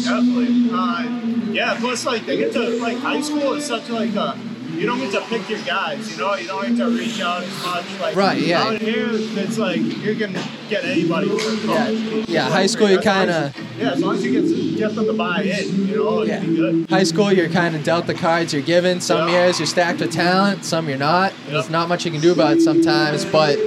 Definitely. 0.04 0.70
Uh, 0.72 1.52
yeah. 1.52 1.76
Plus, 1.80 2.04
like 2.04 2.26
they 2.26 2.36
get 2.36 2.52
to 2.52 2.78
like 2.80 2.98
high 2.98 3.20
school 3.22 3.54
is 3.54 3.64
such 3.64 3.88
like 3.88 4.14
a 4.14 4.38
you 4.78 4.86
don't 4.86 4.98
get 4.98 5.12
to 5.12 5.20
pick 5.22 5.48
your 5.48 5.60
guys. 5.62 6.10
You 6.10 6.18
know, 6.18 6.34
you 6.34 6.46
don't 6.46 6.68
get 6.68 6.76
to 6.78 6.90
reach 6.90 7.20
out 7.20 7.42
as 7.42 7.64
much. 7.64 8.00
Like 8.00 8.16
right, 8.16 8.38
yeah. 8.38 8.62
Out 8.62 8.80
here, 8.80 9.08
it's 9.10 9.58
like 9.58 9.80
you 9.80 10.14
can 10.16 10.32
get 10.68 10.84
anybody. 10.84 11.28
Yeah, 11.28 11.88
yeah. 12.26 12.50
High 12.50 12.66
school, 12.66 12.90
you 12.90 12.98
kind 12.98 13.30
of. 13.30 13.56
Yeah, 13.78 13.92
as 13.92 14.00
long 14.00 14.16
as 14.16 14.24
you 14.24 14.32
get 14.32 14.78
get 14.78 14.94
them 14.94 15.06
to 15.06 15.12
buy 15.12 15.42
in, 15.42 15.86
you 15.86 15.96
know, 15.96 16.22
yeah. 16.22 16.44
good. 16.44 16.90
High 16.90 17.04
school, 17.04 17.32
you're 17.32 17.48
kind 17.48 17.74
of 17.74 17.84
dealt 17.84 18.06
the 18.06 18.14
cards 18.14 18.52
you're 18.52 18.62
given. 18.62 19.00
Some 19.00 19.28
yeah. 19.28 19.44
years 19.44 19.58
you're 19.58 19.66
stacked 19.66 20.00
with 20.00 20.12
talent, 20.12 20.64
some 20.64 20.88
you're 20.88 20.98
not. 20.98 21.32
Yep. 21.32 21.50
There's 21.50 21.70
not 21.70 21.88
much 21.88 22.04
you 22.04 22.10
can 22.10 22.20
do 22.20 22.32
about 22.32 22.58
it 22.58 22.60
sometimes, 22.60 23.24
but. 23.24 23.58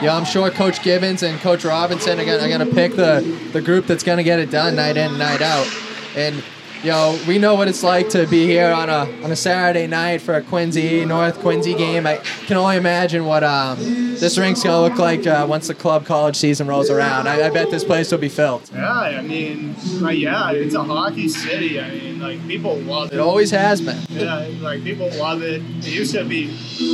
Yeah, 0.00 0.14
I'm 0.14 0.24
sure 0.24 0.48
Coach 0.52 0.84
Gibbons 0.84 1.24
and 1.24 1.40
Coach 1.40 1.64
Robinson 1.64 2.20
are 2.20 2.24
gonna, 2.24 2.38
are 2.38 2.48
gonna 2.48 2.72
pick 2.72 2.94
the, 2.94 3.20
the 3.52 3.60
group 3.60 3.88
that's 3.88 4.04
gonna 4.04 4.22
get 4.22 4.38
it 4.38 4.48
done 4.48 4.76
night 4.76 4.96
in, 4.96 5.18
night 5.18 5.42
out. 5.42 5.66
And 6.14 6.40
know, 6.84 7.18
we 7.26 7.38
know 7.38 7.54
what 7.54 7.68
it's 7.68 7.82
like 7.82 8.08
to 8.10 8.26
be 8.26 8.46
here 8.46 8.70
on 8.70 8.88
a 8.88 9.10
on 9.24 9.32
a 9.32 9.36
Saturday 9.36 9.86
night 9.86 10.20
for 10.20 10.34
a 10.34 10.42
Quincy 10.42 11.04
North 11.04 11.38
Quincy 11.40 11.74
game. 11.74 12.06
I 12.06 12.16
can 12.46 12.56
only 12.56 12.76
imagine 12.76 13.24
what 13.24 13.42
um, 13.42 13.78
this 13.78 14.38
rink's 14.38 14.62
gonna 14.62 14.80
look 14.80 14.98
like 14.98 15.26
uh, 15.26 15.46
once 15.48 15.68
the 15.68 15.74
club 15.74 16.06
college 16.06 16.36
season 16.36 16.66
rolls 16.66 16.90
around. 16.90 17.28
I, 17.28 17.46
I, 17.46 17.50
bet 17.50 17.70
this 17.70 17.84
place 17.84 18.10
will 18.12 18.18
be 18.18 18.28
filled. 18.28 18.70
Yeah, 18.72 18.88
I 18.88 19.22
mean, 19.22 19.74
like, 20.00 20.18
yeah, 20.18 20.52
it's 20.52 20.74
a 20.74 20.84
hockey 20.84 21.28
city. 21.28 21.80
I 21.80 21.90
mean, 21.90 22.20
like 22.20 22.46
people 22.46 22.76
love 22.76 23.12
it. 23.12 23.14
It 23.14 23.20
always 23.20 23.50
has 23.50 23.80
been. 23.80 23.98
Yeah, 24.08 24.48
like 24.60 24.84
people 24.84 25.10
love 25.18 25.42
it. 25.42 25.62
It 25.78 25.86
used 25.86 26.14
to 26.14 26.24
be 26.24 26.48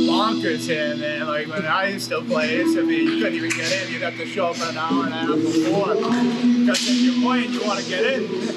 bonkers 0.09 0.65
here, 0.65 0.95
man. 0.95 1.27
Like 1.27 1.47
when 1.47 1.65
I 1.65 1.89
used 1.89 2.09
to 2.09 2.21
play, 2.21 2.55
it 2.55 2.65
used 2.65 2.77
to 2.77 2.87
be 2.87 2.95
you 2.95 3.23
couldn't 3.23 3.35
even 3.35 3.49
get 3.51 3.71
in. 3.71 3.93
You'd 3.93 4.01
have 4.01 4.17
to 4.17 4.25
show 4.25 4.47
up 4.47 4.57
an 4.61 4.77
hour 4.77 5.05
and 5.05 5.13
a 5.13 5.17
half 5.17 5.35
before 5.35 5.95
because 5.95 6.89
if 6.89 7.01
you're 7.01 7.21
playing, 7.21 7.53
you 7.53 7.63
want 7.65 7.79
to 7.79 7.89
get 7.89 8.03
in. 8.03 8.54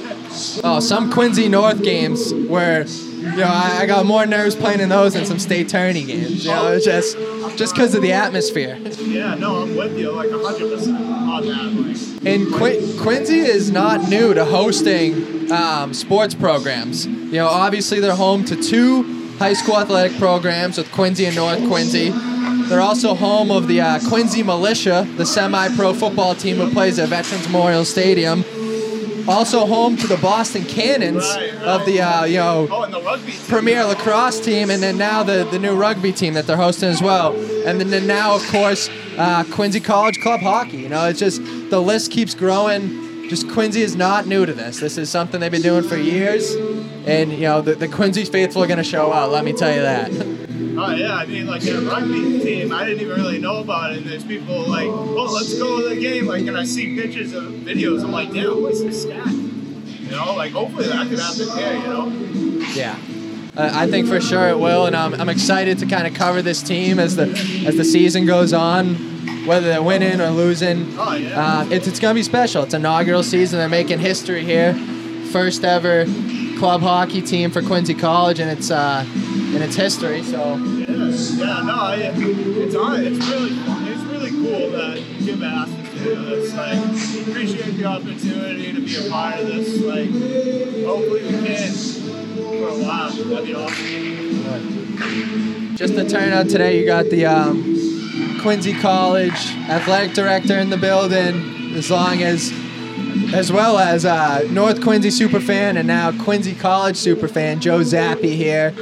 Oh, 0.64 0.80
some 0.80 1.11
Quincy 1.11 1.49
North 1.49 1.82
games 1.82 2.32
where 2.32 2.87
you 2.87 3.37
know 3.37 3.47
I, 3.47 3.80
I, 3.80 3.87
got 3.87 4.06
more 4.06 4.26
nerves 4.26 4.54
playing 4.54 4.80
in 4.80 4.88
those 4.88 5.14
than 5.14 5.26
some 5.26 5.38
state 5.38 5.68
tourney 5.68 6.04
games. 6.04 6.44
You 6.44 6.50
know, 6.50 6.73
it's 6.73 6.85
just 6.85 7.16
just 7.56 7.75
because 7.75 7.94
of 7.94 8.02
the 8.02 8.12
atmosphere. 8.12 8.76
Yeah, 8.99 9.35
no, 9.35 9.62
I'm 9.62 9.76
with 9.76 9.99
you 9.99 10.12
like 10.12 10.30
hundred 10.30 10.70
percent 10.70 10.97
on 10.97 11.47
that. 11.47 12.23
Like. 12.23 12.26
And 12.26 12.52
Qu- 12.52 13.00
Quincy 13.00 13.38
is 13.38 13.70
not 13.70 14.08
new 14.08 14.35
to 14.35 14.44
hosting 14.44 15.50
um, 15.52 15.94
sports 15.94 16.35
programs. 16.35 17.06
You 17.06 17.32
know, 17.32 17.49
obviously 17.49 18.00
they're 18.00 18.14
home 18.14 18.44
to 18.47 18.56
two 18.56 19.37
high 19.38 19.52
school 19.52 19.78
athletic 19.78 20.18
programs 20.18 20.78
with 20.78 20.90
Quincy 20.92 21.26
and 21.26 21.37
North 21.37 21.66
Quincy. 21.68 22.11
They're 22.68 22.80
also 22.80 23.14
home 23.14 23.50
of 23.50 23.66
the 23.66 23.80
uh, 23.80 24.00
Quincy 24.08 24.42
Militia, 24.42 25.06
the 25.16 25.25
semi-pro 25.25 25.94
football 25.94 26.35
team 26.35 26.56
who 26.56 26.70
plays 26.70 26.99
at 26.99 27.08
Veterans 27.08 27.47
Memorial 27.47 27.85
Stadium 27.85 28.44
also 29.28 29.66
home 29.66 29.97
to 29.99 30.06
the 30.06 30.16
Boston 30.16 30.64
Cannons 30.64 31.23
right, 31.23 31.54
right. 31.54 31.62
of 31.62 31.87
the 31.87 32.00
uh, 32.00 32.25
you 32.25 32.38
know 32.38 32.66
oh, 32.70 33.20
premier 33.47 33.85
lacrosse 33.85 34.40
team, 34.40 34.70
and 34.70 34.82
then 34.82 34.97
now 34.97 35.23
the, 35.23 35.47
the 35.50 35.58
new 35.58 35.76
rugby 35.76 36.12
team 36.12 36.35
that 36.35 36.47
they're 36.47 36.56
hosting 36.56 36.88
as 36.88 37.02
well, 37.02 37.35
and 37.66 37.80
then, 37.80 37.90
then 37.90 38.06
now 38.06 38.35
of 38.35 38.47
course 38.49 38.88
uh, 39.18 39.44
Quincy 39.52 39.80
College 39.80 40.20
Club 40.20 40.40
hockey. 40.40 40.78
You 40.78 40.88
know, 40.88 41.08
it's 41.08 41.18
just 41.18 41.42
the 41.70 41.80
list 41.80 42.11
keeps 42.11 42.35
growing. 42.35 43.28
Just 43.28 43.50
Quincy 43.50 43.82
is 43.82 43.94
not 43.94 44.26
new 44.26 44.47
to 44.47 44.54
this. 44.54 44.80
This 44.80 44.97
is 44.97 45.11
something 45.11 45.38
they've 45.40 45.52
been 45.52 45.61
doing 45.61 45.85
for 45.85 45.99
years, 45.99 46.54
and 47.06 47.30
you 47.32 47.42
know 47.42 47.61
the, 47.61 47.75
the 47.75 47.88
Quincy 47.88 48.25
faithful 48.25 48.62
are 48.62 48.66
going 48.66 48.78
to 48.78 48.85
show 48.85 49.12
out. 49.12 49.30
Let 49.30 49.44
me 49.44 49.52
tell 49.52 49.73
you 49.73 49.82
that. 49.82 50.38
Oh 50.80 50.92
yeah, 50.92 51.14
I 51.14 51.26
mean 51.26 51.47
like 51.47 51.64
a 51.66 51.80
rugby 51.80 52.38
team, 52.38 52.73
I 52.73 52.85
didn't 52.85 53.02
even 53.02 53.16
really 53.16 53.38
know 53.40 53.56
about 53.56 53.92
it. 53.92 53.99
And 53.99 54.06
there's 54.06 54.25
people 54.25 54.61
like, 54.68 54.87
well, 54.87 55.32
let's 55.32 55.58
go 55.58 55.82
to 55.82 55.88
the 55.88 56.00
game. 56.00 56.26
Like, 56.26 56.47
and 56.47 56.56
I 56.56 56.64
see 56.64 56.94
pictures 56.94 57.32
of 57.32 57.44
videos. 57.44 58.04
I'm 58.04 58.12
like, 58.12 58.32
damn, 58.32 58.62
what's 58.62 58.80
this 58.80 59.02
stat? 59.02 59.26
You 59.26 60.11
know, 60.12 60.35
like 60.37 60.52
hopefully 60.52 60.87
that 60.87 61.08
could 61.08 61.18
happen 61.18 61.49
here. 61.58 61.73
You 61.75 61.87
know. 61.88 62.66
Yeah. 62.75 62.97
Uh, 63.56 63.70
I 63.75 63.90
think 63.90 64.06
for 64.06 64.20
sure 64.20 64.49
it 64.50 64.58
will, 64.58 64.87
and 64.87 64.94
I'm, 64.94 65.14
I'm 65.14 65.28
excited 65.28 65.78
to 65.80 65.87
kind 65.87 66.06
of 66.06 66.14
cover 66.14 66.42
this 66.42 66.62
team 66.62 67.00
as 67.00 67.16
the 67.16 67.28
as 67.66 67.76
the 67.76 67.85
season 67.85 68.25
goes 68.25 68.52
on, 68.52 68.94
whether 69.47 69.66
they're 69.66 69.82
winning 69.82 70.20
or 70.20 70.30
losing. 70.30 70.97
Oh 70.97 71.14
yeah. 71.14 71.62
Uh, 71.62 71.68
it's 71.70 71.88
it's 71.88 71.99
gonna 71.99 72.14
be 72.14 72.23
special. 72.23 72.62
It's 72.62 72.75
inaugural 72.75 73.25
season. 73.25 73.58
They're 73.58 73.68
making 73.68 73.99
history 73.99 74.44
here. 74.44 74.75
First 75.32 75.64
ever 75.64 76.04
club 76.58 76.80
hockey 76.80 77.22
team 77.22 77.50
for 77.50 77.62
Quincy 77.62 77.94
College, 77.94 78.40
and 78.40 78.50
it's 78.50 78.70
uh, 78.70 79.04
in 79.54 79.62
its 79.62 79.76
history. 79.76 80.22
So 80.24 80.56
yeah, 80.56 80.86
yeah, 80.88 81.62
no, 81.62 81.74
I, 81.74 81.96
it's 81.96 82.74
on. 82.74 83.04
It's 83.04 83.18
really, 83.28 83.52
it's 83.92 84.02
really 84.02 84.30
cool 84.30 84.70
that 84.72 84.96
Jim 85.20 85.42
asked 85.42 85.72
us 85.72 85.88
to 85.90 85.98
do 86.04 86.14
this. 86.26 86.54
Like, 86.54 86.78
appreciate 87.28 87.76
the 87.76 87.84
opportunity 87.84 88.72
to 88.72 88.80
be 88.80 88.96
a 88.96 89.10
part 89.10 89.40
of 89.40 89.46
this. 89.46 89.80
Like, 89.80 90.10
hopefully 90.84 91.22
we 91.24 91.30
can 91.46 91.72
for 91.72 92.68
a 92.68 92.70
while. 92.82 93.10
That'd 93.10 93.46
be 93.46 93.54
awesome. 93.54 95.76
Just 95.76 95.94
the 95.94 96.04
turnout 96.08 96.48
today. 96.48 96.80
You 96.80 96.86
got 96.86 97.08
the 97.08 97.26
um, 97.26 98.40
Quincy 98.42 98.72
College 98.74 99.54
athletic 99.68 100.12
director 100.12 100.58
in 100.58 100.70
the 100.70 100.76
building, 100.76 101.76
as 101.76 101.88
long 101.88 102.20
as 102.22 102.50
as 103.35 103.52
well 103.52 103.78
as 103.78 104.04
uh, 104.04 104.47
North 104.50 104.82
Quincy 104.82 105.08
superfan 105.08 105.76
and 105.76 105.87
now 105.87 106.12
Quincy 106.23 106.54
College 106.54 106.97
superfan 106.97 107.61
Joe 107.61 107.82
Zappi 107.82 108.35
here. 108.37 108.75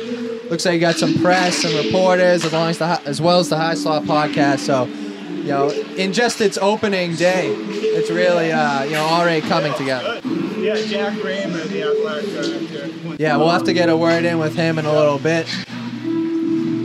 Looks 0.50 0.65
like 0.65 0.75
you 0.75 0.81
got 0.81 0.95
some 0.97 1.15
press 1.15 1.65
and 1.65 1.75
reporters 1.85 2.45
as, 2.45 2.53
long 2.53 2.71
as, 2.71 2.79
the, 2.79 3.00
as 3.05 3.21
well 3.21 3.41
as 3.41 3.49
the 3.49 3.57
High 3.57 3.75
Slot 3.75 4.05
podcast. 4.05 4.61
So, 4.61 4.85
you 4.85 5.49
know, 5.49 5.71
in 5.71 6.12
just 6.12 6.41
its 6.41 6.57
opening 6.59 7.17
day, 7.17 7.53
it's 7.53 8.11
really, 8.11 8.53
uh, 8.53 8.85
you 8.85 8.93
know, 8.93 9.05
already 9.05 9.47
coming 9.47 9.75
together. 9.75 10.21
Yeah, 10.59 10.76
Jack 10.76 11.23
Raymer, 11.23 11.65
the 11.65 11.83
athletic 11.83 12.31
director. 12.31 13.23
Yeah, 13.23 13.37
we'll 13.37 13.50
have 13.50 13.65
to 13.65 13.73
get 13.73 13.88
a 13.88 13.97
word 13.97 14.25
in 14.25 14.38
with 14.38 14.55
him 14.55 14.79
in 14.79 14.87
a 14.87 14.93
little 14.93 15.19
bit. 15.19 15.47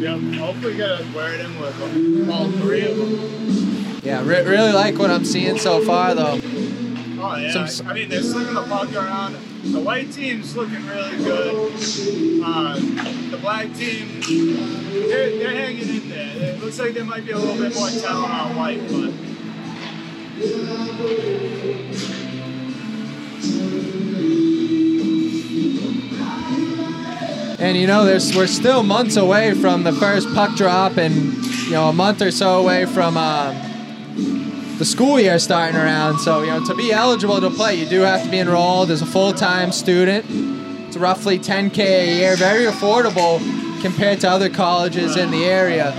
Yeah, 0.01 0.17
hopefully 0.39 0.77
get 0.77 1.01
a 1.01 1.07
word 1.15 1.39
in 1.39 1.59
with 1.59 2.29
all 2.31 2.51
three 2.51 2.87
of 2.87 2.97
them. 2.97 3.99
Yeah, 4.03 4.23
re- 4.25 4.43
really 4.43 4.71
like 4.71 4.97
what 4.97 5.11
I'm 5.11 5.25
seeing 5.25 5.59
so 5.59 5.85
far, 5.85 6.15
though. 6.15 6.39
Oh 7.23 7.35
yeah, 7.35 7.65
Some, 7.67 7.87
I 7.87 7.93
mean 7.93 8.09
they're 8.09 8.23
slinging 8.23 8.55
the 8.55 8.63
puck 8.63 8.91
around. 8.95 9.37
The 9.63 9.79
white 9.79 10.11
team's 10.11 10.55
looking 10.55 10.83
really 10.87 11.17
good. 11.17 11.73
Uh, 12.43 12.79
the 13.29 13.37
black 13.39 13.71
team, 13.75 14.21
they're, 14.91 15.29
they're 15.37 15.51
hanging 15.51 15.87
in 15.87 16.09
there. 16.09 16.55
It 16.55 16.63
looks 16.63 16.79
like 16.79 16.95
there 16.95 17.05
might 17.05 17.23
be 17.23 17.31
a 17.31 17.37
little 17.37 17.57
bit 17.57 17.75
more 17.75 17.89
talent 17.89 18.33
on 18.33 18.55
white, 18.55 18.81
but. 18.87 19.13
And 27.59 27.77
you 27.77 27.85
know, 27.85 28.03
there's 28.03 28.35
we're 28.35 28.47
still 28.47 28.81
months 28.81 29.15
away 29.15 29.53
from 29.53 29.83
the 29.83 29.93
first 29.93 30.33
puck 30.33 30.55
drop, 30.55 30.97
and 30.97 31.13
you 31.65 31.71
know, 31.73 31.89
a 31.89 31.93
month 31.93 32.23
or 32.23 32.31
so 32.31 32.59
away 32.59 32.85
from. 32.87 33.15
Uh, 33.15 33.67
the 34.81 34.85
school 34.85 35.19
year 35.19 35.37
starting 35.37 35.79
around. 35.79 36.17
So, 36.17 36.41
you 36.41 36.47
know, 36.47 36.65
to 36.65 36.73
be 36.73 36.91
eligible 36.91 37.39
to 37.39 37.51
play, 37.51 37.75
you 37.75 37.85
do 37.85 37.99
have 38.01 38.23
to 38.23 38.31
be 38.31 38.39
enrolled 38.39 38.89
as 38.89 39.03
a 39.03 39.05
full 39.05 39.31
time 39.31 39.71
student. 39.71 40.25
It's 40.87 40.97
roughly 40.97 41.37
10K 41.37 41.77
a 41.77 42.15
year, 42.17 42.35
very 42.35 42.65
affordable 42.65 43.37
compared 43.83 44.21
to 44.21 44.29
other 44.31 44.49
colleges 44.49 45.17
in 45.17 45.29
the 45.29 45.45
area. 45.45 45.93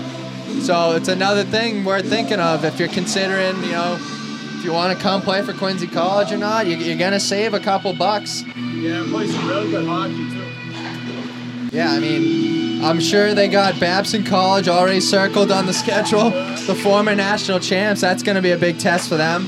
So, 0.62 0.96
it's 0.96 1.06
another 1.06 1.44
thing 1.44 1.84
worth 1.84 2.08
thinking 2.08 2.40
of 2.40 2.64
if 2.64 2.80
you're 2.80 2.88
considering, 2.88 3.54
you 3.62 3.70
know, 3.70 3.98
if 4.00 4.64
you 4.64 4.72
want 4.72 4.98
to 4.98 5.00
come 5.00 5.22
play 5.22 5.42
for 5.42 5.52
Quincy 5.52 5.86
College 5.86 6.32
or 6.32 6.38
not, 6.38 6.66
you're 6.66 6.98
going 6.98 7.12
to 7.12 7.20
save 7.20 7.54
a 7.54 7.60
couple 7.60 7.92
bucks. 7.92 8.42
Yeah, 8.42 9.04
play 9.06 9.28
some 9.28 9.48
really 9.48 9.70
good 9.70 9.86
hockey, 9.86 10.28
too. 10.28 11.76
Yeah, 11.76 11.92
I 11.92 12.00
mean, 12.00 12.51
I'm 12.84 12.98
sure 12.98 13.32
they 13.32 13.46
got 13.46 13.78
Babson 13.78 14.24
College 14.24 14.66
already 14.66 15.00
circled 15.00 15.52
on 15.52 15.66
the 15.66 15.72
schedule. 15.72 16.30
The 16.30 16.74
former 16.74 17.14
national 17.14 17.60
champs, 17.60 18.00
that's 18.00 18.24
going 18.24 18.34
to 18.34 18.42
be 18.42 18.50
a 18.50 18.58
big 18.58 18.80
test 18.80 19.08
for 19.08 19.16
them. 19.16 19.46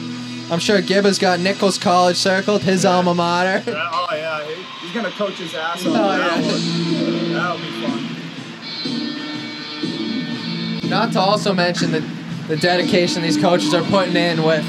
I'm 0.52 0.60
sure 0.60 0.80
Gibba's 0.80 1.18
got 1.18 1.40
Nichols 1.40 1.76
College 1.76 2.16
circled, 2.16 2.62
his 2.62 2.84
alma 2.84 3.12
mater. 3.12 3.64
Oh, 3.66 4.08
yeah. 4.12 4.44
He's 4.80 4.92
going 4.92 5.06
to 5.06 5.12
coach 5.12 5.38
his 5.38 5.52
ass 5.52 5.84
off. 5.84 5.96
Oh, 5.96 6.16
yeah. 6.16 6.40
That'll 7.32 7.58
be 7.58 7.70
fun. 10.80 10.88
Not 10.88 11.12
to 11.14 11.18
also 11.18 11.52
mention 11.52 11.90
the, 11.90 12.00
the 12.46 12.56
dedication 12.56 13.20
these 13.20 13.36
coaches 13.36 13.74
are 13.74 13.82
putting 13.82 14.14
in 14.14 14.44
with 14.44 14.64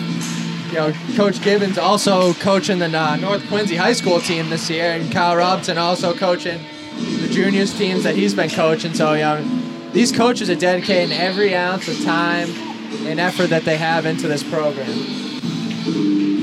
you 0.69 0.73
know, 0.73 0.91
Coach 1.15 1.39
Gibbons 1.43 1.77
also 1.77 2.33
coaching 2.35 2.79
the 2.79 2.87
uh, 2.97 3.15
North 3.17 3.47
Quincy 3.47 3.75
High 3.75 3.93
School 3.93 4.19
team 4.19 4.49
this 4.49 4.67
year, 4.71 4.93
and 4.93 5.11
Kyle 5.11 5.35
Robson 5.35 5.77
also 5.77 6.15
coaching 6.15 6.59
the 6.95 7.27
juniors 7.31 7.77
teams 7.77 8.03
that 8.03 8.15
he's 8.15 8.33
been 8.33 8.49
coaching. 8.49 8.93
So, 8.93 9.13
you 9.13 9.21
know, 9.21 9.43
these 9.91 10.11
coaches 10.11 10.49
are 10.49 10.55
dedicating 10.55 11.15
every 11.15 11.55
ounce 11.55 11.87
of 11.87 12.03
time 12.03 12.49
and 13.07 13.19
effort 13.19 13.47
that 13.47 13.63
they 13.63 13.77
have 13.77 14.05
into 14.05 14.27
this 14.27 14.43
program. 14.43 14.89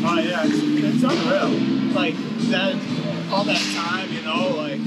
Oh 0.04 0.18
yeah, 0.18 0.42
it's, 0.44 0.56
it's 0.94 1.02
unreal. 1.02 1.92
Like 1.94 2.14
that, 2.50 2.74
all 3.32 3.44
that 3.44 3.74
time, 3.74 4.12
you 4.12 4.22
know, 4.22 4.48
like. 4.56 4.80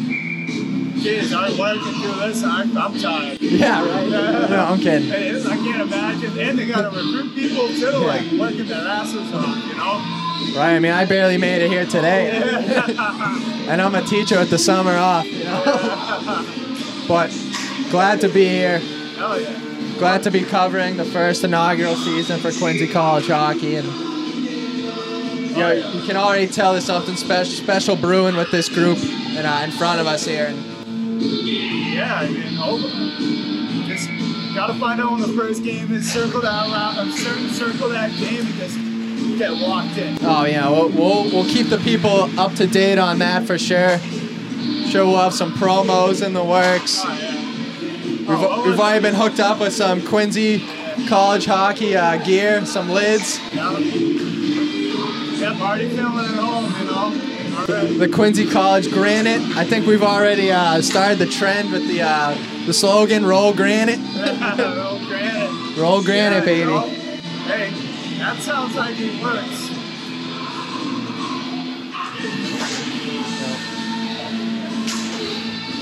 Geez, 1.05 1.33
I 1.33 1.49
work 1.51 1.77
and 1.85 2.01
do 2.01 2.15
this. 2.15 2.43
I, 2.43 2.61
I'm 2.61 2.99
tired. 2.99 3.39
Yeah, 3.41 3.85
right. 3.85 4.09
no, 4.49 4.65
I'm 4.71 4.79
kidding. 4.79 5.11
I 5.11 5.55
can't 5.55 5.81
imagine. 5.83 6.39
And 6.39 6.57
they 6.57 6.65
got 6.65 6.89
to 6.91 6.97
recruit 6.97 7.35
people 7.35 7.67
too, 7.67 7.91
yeah. 7.91 7.97
like 7.97 8.31
working 8.31 8.65
their 8.65 8.87
asses 8.87 9.31
off, 9.31 9.67
you 9.67 9.75
know. 9.75 10.24
Right. 10.53 10.75
I 10.75 10.79
mean, 10.79 10.91
I 10.91 11.05
barely 11.05 11.37
made 11.37 11.61
it 11.61 11.69
here 11.69 11.85
today, 11.85 12.29
and 13.67 13.81
I'm 13.81 13.95
a 13.95 14.01
teacher 14.03 14.39
with 14.39 14.49
the 14.49 14.57
summer 14.57 14.95
off. 14.95 15.25
You 15.25 15.43
know? 15.43 16.45
but 17.07 17.29
glad 17.89 18.21
to 18.21 18.29
be 18.29 18.45
here. 18.45 18.79
Hell 18.79 19.41
yeah. 19.41 19.61
Glad 19.97 20.23
to 20.23 20.31
be 20.31 20.43
covering 20.43 20.97
the 20.97 21.05
first 21.05 21.43
inaugural 21.43 21.95
season 21.95 22.39
for 22.39 22.51
Quincy 22.51 22.87
College 22.87 23.27
hockey, 23.27 23.75
and 23.75 23.87
you 23.87 25.61
know, 25.61 25.71
you 25.71 26.05
can 26.05 26.17
already 26.17 26.47
tell 26.47 26.73
there's 26.73 26.85
something 26.85 27.15
special, 27.15 27.53
special 27.53 27.95
brewing 27.95 28.35
with 28.35 28.51
this 28.51 28.67
group 28.67 28.97
and 28.99 29.47
uh, 29.47 29.61
in 29.63 29.71
front 29.71 30.01
of 30.01 30.07
us 30.07 30.25
here. 30.25 30.47
And 30.47 31.21
yeah, 31.21 32.15
I 32.15 32.27
mean, 32.27 32.57
over. 32.57 32.87
Just 33.87 34.09
gotta 34.53 34.73
find 34.79 34.99
out 34.99 35.11
when 35.13 35.21
the 35.21 35.29
first 35.29 35.63
game 35.63 35.93
is. 35.93 36.11
Circle 36.11 36.41
that 36.41 36.69
around. 36.69 37.11
Circle 37.53 37.89
that 37.89 38.11
game 38.17 38.45
because 38.47 38.75
get 39.37 39.51
locked 39.53 39.97
in. 39.97 40.17
Oh 40.21 40.45
yeah, 40.45 40.69
we'll, 40.69 40.89
we'll 40.89 41.23
we'll 41.25 41.45
keep 41.45 41.67
the 41.69 41.77
people 41.79 42.29
up 42.39 42.53
to 42.55 42.67
date 42.67 42.97
on 42.97 43.19
that 43.19 43.45
for 43.45 43.57
sure. 43.57 43.97
Sure, 44.89 45.05
we'll 45.05 45.17
have 45.17 45.33
some 45.33 45.53
promos 45.53 46.25
in 46.25 46.33
the 46.33 46.43
works. 46.43 47.01
Oh, 47.03 47.13
yeah. 47.13 47.31
We've, 48.27 48.29
Oh, 48.29 48.63
we've 48.69 48.79
already 48.79 49.01
been 49.01 49.13
hooked 49.15 49.39
up 49.39 49.59
with 49.59 49.73
some 49.73 50.01
Quincy 50.05 50.63
college 51.07 51.45
hockey 51.45 51.95
uh, 51.95 52.17
gear, 52.23 52.65
some 52.65 52.89
lids. 52.89 53.39
Yeah. 53.53 53.77
Yep, 53.77 55.61
already 55.61 55.89
feeling 55.89 56.25
at 56.25 56.35
home, 56.35 56.65
you 56.79 56.85
know. 56.85 57.93
The 57.97 58.09
Quincy 58.09 58.49
College 58.49 58.89
Granite. 58.91 59.41
I 59.57 59.63
think 59.63 59.85
we've 59.85 60.03
already 60.03 60.51
uh, 60.51 60.81
started 60.81 61.17
the 61.19 61.25
trend 61.25 61.71
with 61.71 61.87
the 61.87 62.01
uh, 62.01 62.37
the 62.65 62.73
slogan 62.73 63.25
"Roll 63.25 63.53
Granite." 63.53 63.99
Roll 64.57 64.99
granite. 65.05 65.77
Roll 65.77 66.03
Granite, 66.03 66.37
Yeah, 66.39 66.45
baby. 66.45 66.59
you 66.59 66.65
know? 66.65 66.81
Hey, 66.87 67.71
that 68.25 68.41
sounds 68.41 68.75
like 68.75 68.95
it 68.97 69.21
works. 69.21 69.69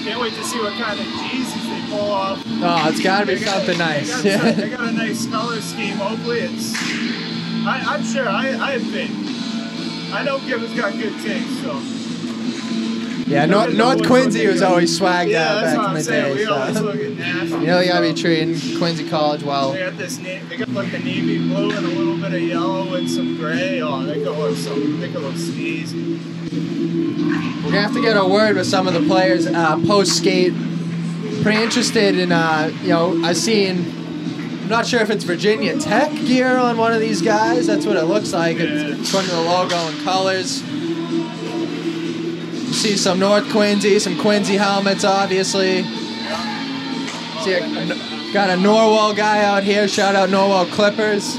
Can't 0.03 0.19
wait 0.19 0.33
to 0.33 0.43
see 0.43 0.59
what 0.59 0.73
kind 0.73 0.99
of 0.99 1.05
Jesus 1.05 1.63
they 1.63 1.81
pull 1.89 2.11
off. 2.11 2.43
Oh, 2.45 2.89
it's 2.89 3.01
got 3.01 3.21
to 3.21 3.25
be 3.25 3.35
They 3.35 3.45
got- 3.45 3.53
something 3.65 3.77
They 3.77 3.83
nice. 3.85 4.09
got, 4.23 4.55
they 4.57 4.69
got 4.69 4.87
a 4.89 4.91
nice 4.91 5.25
color 5.27 5.61
scheme. 5.61 5.95
Hopefully, 5.95 6.39
it's. 6.41 6.73
I, 7.65 7.81
I'm 7.87 8.03
sure. 8.03 8.27
I, 8.27 8.49
I 8.49 8.71
have 8.73 8.83
faith. 8.91 9.11
I 10.13 10.23
know 10.23 10.39
Gibbons 10.39 10.75
got 10.75 10.91
good 10.93 11.13
taste, 11.23 11.61
so. 11.63 12.02
Yeah, 13.25 13.45
North, 13.45 13.73
North 13.73 14.05
Quincy 14.05 14.45
was 14.47 14.61
always 14.61 14.99
swagged 14.99 15.29
Yeah, 15.29 15.53
out 15.53 15.61
back 15.63 15.87
in 15.89 15.93
the 15.95 16.01
saying. 16.03 16.35
day. 16.37 16.45
So. 16.45 16.81
look 16.81 16.95
at 16.95 17.11
nasty. 17.11 17.55
You 17.55 17.65
know, 17.67 17.79
you 17.79 17.87
gotta 17.91 18.13
be 18.13 18.19
treating 18.19 18.77
Quincy 18.77 19.07
College 19.09 19.43
well. 19.43 19.71
They 19.73 19.79
got 19.79 19.97
this. 19.97 20.17
na- 20.19 20.39
They 20.49 20.57
got 20.57 20.69
like 20.69 20.91
the 20.91 20.99
navy 20.99 21.39
blue 21.47 21.71
and 21.71 21.85
a 21.85 21.89
little 21.89 22.17
bit 22.17 22.33
of 22.33 22.41
yellow 22.41 22.93
and 22.95 23.09
some 23.09 23.37
gray. 23.37 23.81
Oh, 23.81 24.03
they 24.03 24.15
could 24.23 24.37
look 24.37 24.55
some. 24.57 24.99
They 24.99 25.11
could 25.11 25.21
look 25.21 25.35
sneezy. 25.35 26.19
We're 27.63 27.71
gonna 27.71 27.81
have 27.81 27.93
to 27.93 28.01
get 28.01 28.17
a 28.17 28.25
word 28.27 28.55
with 28.57 28.67
some 28.67 28.87
of 28.87 28.93
the 28.93 29.01
players 29.01 29.47
uh, 29.47 29.77
post 29.87 30.17
skate. 30.17 30.53
Pretty 31.41 31.61
interested 31.63 32.17
in, 32.17 32.31
uh, 32.31 32.71
you 32.81 32.89
know, 32.89 33.21
I've 33.23 33.37
seen. 33.37 34.01
I'm 34.63 34.69
not 34.69 34.85
sure 34.87 35.01
if 35.01 35.09
it's 35.09 35.23
Virginia 35.25 35.77
Tech 35.77 36.11
gear 36.25 36.57
on 36.57 36.77
one 36.77 36.93
of 36.93 37.01
these 37.01 37.21
guys. 37.21 37.67
That's 37.67 37.85
what 37.85 37.97
it 37.97 38.03
looks 38.05 38.31
like. 38.33 38.57
It's 38.59 39.09
according 39.09 39.29
to 39.29 39.35
the 39.35 39.41
logo 39.41 39.75
and 39.75 40.01
colors. 40.03 40.61
See 42.73 42.97
some 42.97 43.19
North 43.19 43.49
Quincy, 43.51 43.97
some 43.99 44.19
Quincy 44.19 44.55
helmets, 44.57 45.05
obviously. 45.05 45.83
See, 45.83 47.53
a, 47.53 48.33
got 48.33 48.49
a 48.49 48.53
Norwell 48.59 49.15
guy 49.15 49.43
out 49.43 49.63
here. 49.63 49.87
Shout 49.87 50.15
out 50.15 50.29
Norwell 50.29 50.69
Clippers. 50.71 51.35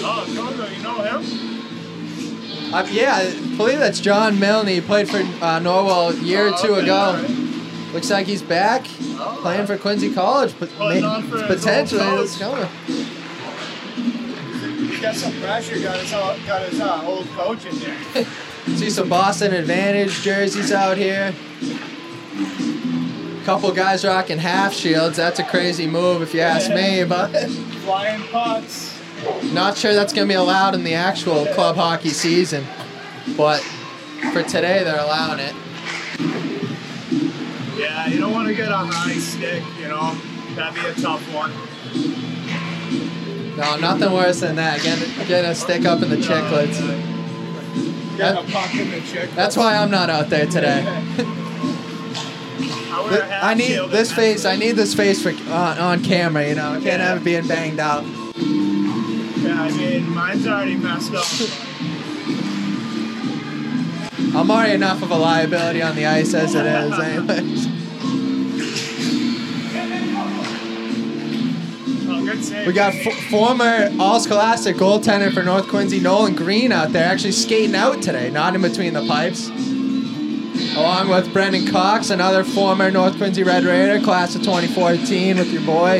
Oh, 0.00 0.24
you 0.28 0.82
know 0.82 1.02
him? 1.02 2.74
Uh, 2.74 2.86
yeah, 2.90 3.14
I 3.16 3.56
believe 3.56 3.78
that's 3.80 3.98
John 4.00 4.38
Milne. 4.38 4.66
He 4.68 4.80
played 4.80 5.08
for 5.08 5.16
uh, 5.16 5.58
Norwell 5.60 6.12
a 6.12 6.24
year 6.24 6.48
or 6.48 6.52
Oh, 6.54 6.62
two 6.62 6.72
okay, 6.74 6.82
ago. 6.82 6.94
alright. 6.96 7.30
Looks 7.94 8.10
like 8.10 8.26
he's 8.26 8.42
back 8.42 8.86
Oh, 9.20 9.38
playing 9.40 9.66
for 9.66 9.76
Quincy 9.78 10.12
College, 10.12 10.54
but 10.60 10.68
for 10.68 11.46
potentially 11.46 12.02
it's 12.22 12.38
coming. 12.38 12.68
He 14.90 15.00
got 15.00 15.14
some 15.16 15.32
pressure. 15.40 15.80
Got 15.80 15.98
his 15.98 16.10
got 16.10 16.62
his 16.68 16.80
uh, 16.80 17.02
old 17.06 17.26
coach 17.30 17.64
in 17.66 17.76
there. 17.80 18.26
See 18.76 18.90
some 18.90 19.08
Boston 19.08 19.54
Advantage 19.54 20.20
jerseys 20.22 20.72
out 20.72 20.96
here. 20.96 21.34
Couple 23.44 23.72
guys 23.72 24.04
rocking 24.04 24.38
half 24.38 24.74
shields. 24.74 25.16
That's 25.16 25.38
a 25.38 25.44
crazy 25.44 25.86
move 25.86 26.20
if 26.22 26.34
you 26.34 26.40
ask 26.40 26.70
me, 26.70 27.04
but 27.04 27.30
Flying 27.84 28.22
pucks. 28.28 29.00
not 29.52 29.76
sure 29.76 29.94
that's 29.94 30.12
gonna 30.12 30.26
be 30.26 30.34
allowed 30.34 30.74
in 30.74 30.84
the 30.84 30.94
actual 30.94 31.46
club 31.46 31.76
hockey 31.76 32.10
season. 32.10 32.66
But 33.36 33.60
for 34.32 34.42
today, 34.42 34.84
they're 34.84 35.00
allowing 35.00 35.40
it. 35.40 35.54
Yeah, 37.78 38.06
you 38.08 38.18
don't 38.18 38.32
want 38.32 38.48
to 38.48 38.54
get 38.54 38.70
on 38.70 38.88
a 38.88 38.92
high 38.92 39.18
stick. 39.18 39.62
You 39.80 39.88
know, 39.88 40.14
that'd 40.54 40.74
be 40.74 40.88
a 40.88 40.94
tough 40.94 41.22
one. 41.34 41.52
No, 43.56 43.76
nothing 43.76 44.12
worse 44.12 44.40
than 44.40 44.56
that. 44.56 44.82
Getting, 44.82 45.26
getting 45.26 45.50
a 45.50 45.54
stick 45.54 45.84
up 45.84 46.02
in 46.02 46.10
the 46.10 46.16
chicklets. 46.16 46.78
Get 48.18 48.36
a 48.36 48.42
puck 48.52 48.74
in 48.74 48.90
the 48.90 49.00
chick. 49.00 49.30
That's 49.34 49.56
why 49.56 49.76
I'm 49.76 49.90
not 49.90 50.10
out 50.10 50.28
there 50.28 50.46
today. 50.46 50.84
I, 50.86 50.90
wear 53.00 53.06
a 53.06 53.10
Th- 53.10 53.22
half 53.22 53.44
I 53.44 53.54
need 53.54 53.90
this 53.90 54.12
face. 54.12 54.44
I 54.44 54.56
need 54.56 54.72
this 54.72 54.94
face 54.94 55.22
for 55.22 55.30
on, 55.52 55.78
on 55.78 56.02
camera. 56.04 56.46
You 56.48 56.56
know, 56.56 56.70
I 56.70 56.74
can't 56.74 56.84
Yeah. 56.84 56.98
have 57.08 57.18
it 57.18 57.24
being 57.24 57.46
banged 57.46 57.78
out. 57.78 58.04
Yeah, 58.04 59.62
I 59.62 59.70
mean, 59.76 60.10
mine's 60.10 60.46
already 60.46 60.76
messed 60.76 61.14
up. 61.14 61.24
I'm 64.34 64.50
already 64.50 64.74
enough 64.74 65.02
of 65.02 65.10
a 65.10 65.16
liability 65.16 65.80
on 65.80 65.96
the 65.96 66.04
ice 66.06 66.34
as 66.34 66.54
it 66.54 66.66
is, 66.66 66.98
anyways. 66.98 67.66
We 72.66 72.72
got 72.72 72.94
f- 72.94 73.12
former 73.30 73.90
All-Scholastic 73.98 74.76
goaltender 74.76 75.32
for 75.34 75.42
North 75.42 75.68
Quincy, 75.68 75.98
Nolan 75.98 76.36
Green, 76.36 76.70
out 76.70 76.92
there 76.92 77.04
actually 77.10 77.32
skating 77.32 77.74
out 77.74 78.00
today, 78.00 78.30
not 78.30 78.54
in 78.54 78.62
between 78.62 78.92
the 78.94 79.04
pipes. 79.06 79.48
Along 80.76 81.08
with 81.08 81.32
Brendan 81.32 81.66
Cox, 81.66 82.10
another 82.10 82.44
former 82.44 82.90
North 82.92 83.16
Quincy 83.16 83.42
Red 83.42 83.64
Raider, 83.64 84.00
class 84.04 84.36
of 84.36 84.42
2014, 84.42 85.38
with 85.38 85.52
your 85.52 85.62
boy. 85.62 85.96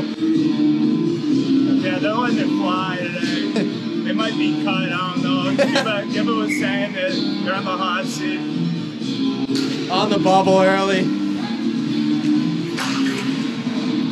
Yeah, 1.80 1.98
they're 1.98 2.14
letting 2.14 2.38
it 2.38 2.46
fly 2.46 2.98
today. 3.00 3.50
they 4.04 4.12
might 4.12 4.38
be 4.38 4.62
cut. 4.62 4.74
I 4.92 5.14
don't 5.14 5.22
know. 5.22 5.64
Gibba, 5.64 6.12
Gibba 6.12 6.36
was 6.38 6.58
saying 6.60 6.92
that 6.92 7.44
they're 7.44 7.54
on 7.54 7.64
the 7.64 7.76
hot 7.76 8.04
seat. 8.06 8.38
On 9.90 10.08
the 10.10 10.18
bubble 10.18 10.60
early. 10.60 11.00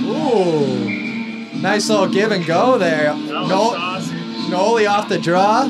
Ooh. 0.09 0.86
Nice 1.61 1.89
little 1.89 2.09
give 2.09 2.31
and 2.33 2.45
go 2.45 2.79
there. 2.79 3.15
No. 3.15 3.75
Noli 4.49 4.87
off 4.87 5.09
the 5.09 5.19
draw. 5.19 5.67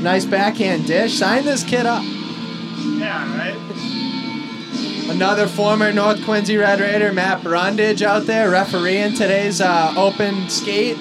Nice 0.00 0.24
backhand 0.24 0.86
dish. 0.86 1.18
Sign 1.18 1.44
this 1.44 1.64
kid 1.64 1.86
up. 1.86 2.02
Yeah, 2.04 3.38
right. 3.38 5.10
Another 5.10 5.46
former 5.46 5.92
North 5.92 6.24
Quincy 6.24 6.56
Red 6.56 6.80
Raider, 6.80 7.12
Matt 7.12 7.42
Brundage, 7.42 8.02
out 8.02 8.26
there 8.26 8.50
refereeing 8.50 9.14
today's 9.14 9.60
uh, 9.60 9.94
open 9.96 10.48
skate. 10.48 10.98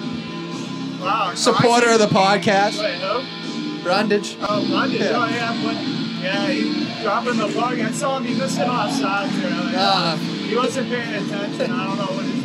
Wow. 1.01 1.33
Supporter 1.35 1.91
of 1.91 1.99
the 1.99 2.07
podcast. 2.07 2.79
Wait, 2.79 2.99
who? 2.99 3.83
Brundage. 3.83 4.37
Oh, 4.41 4.65
London. 4.69 5.01
Yeah. 5.01 5.11
Oh, 5.13 5.25
yeah. 5.25 5.63
But, 5.63 5.75
yeah, 6.23 6.47
he's 6.47 7.01
dropping 7.01 7.37
the 7.37 7.47
puck. 7.47 7.73
I 7.73 7.91
saw 7.91 8.17
him. 8.17 8.25
He 8.25 8.35
missed 8.35 8.59
it 8.59 8.67
off 8.67 8.91
sides 8.91 9.35
earlier. 9.43 9.75
Ah. 9.77 10.17
he 10.17 10.55
wasn't 10.55 10.89
paying 10.89 11.25
attention. 11.25 11.71
I 11.71 11.87
don't 11.87 11.97
know 11.97 12.15
what 12.15 12.25
his 12.25 12.35
was. 12.35 12.42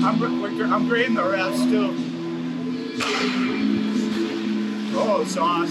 I'm, 0.00 0.22
I'm 0.72 0.88
grading 0.88 1.14
the 1.14 1.22
refs 1.22 1.68
too. 1.68 1.94
Oh, 5.00 5.24
sauce. 5.24 5.70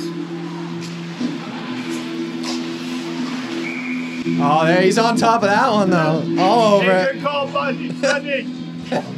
Oh, 4.39 4.65
there 4.65 4.81
he's 4.81 4.97
on 4.97 5.15
top 5.15 5.43
of 5.43 5.49
that 5.49 5.71
one 5.71 5.89
though. 5.89 6.41
All 6.41 6.75
over 6.75 6.91
it. 6.91 7.21
call, 7.21 7.47
Bundy. 7.47 7.91
Bundy. 7.93 8.43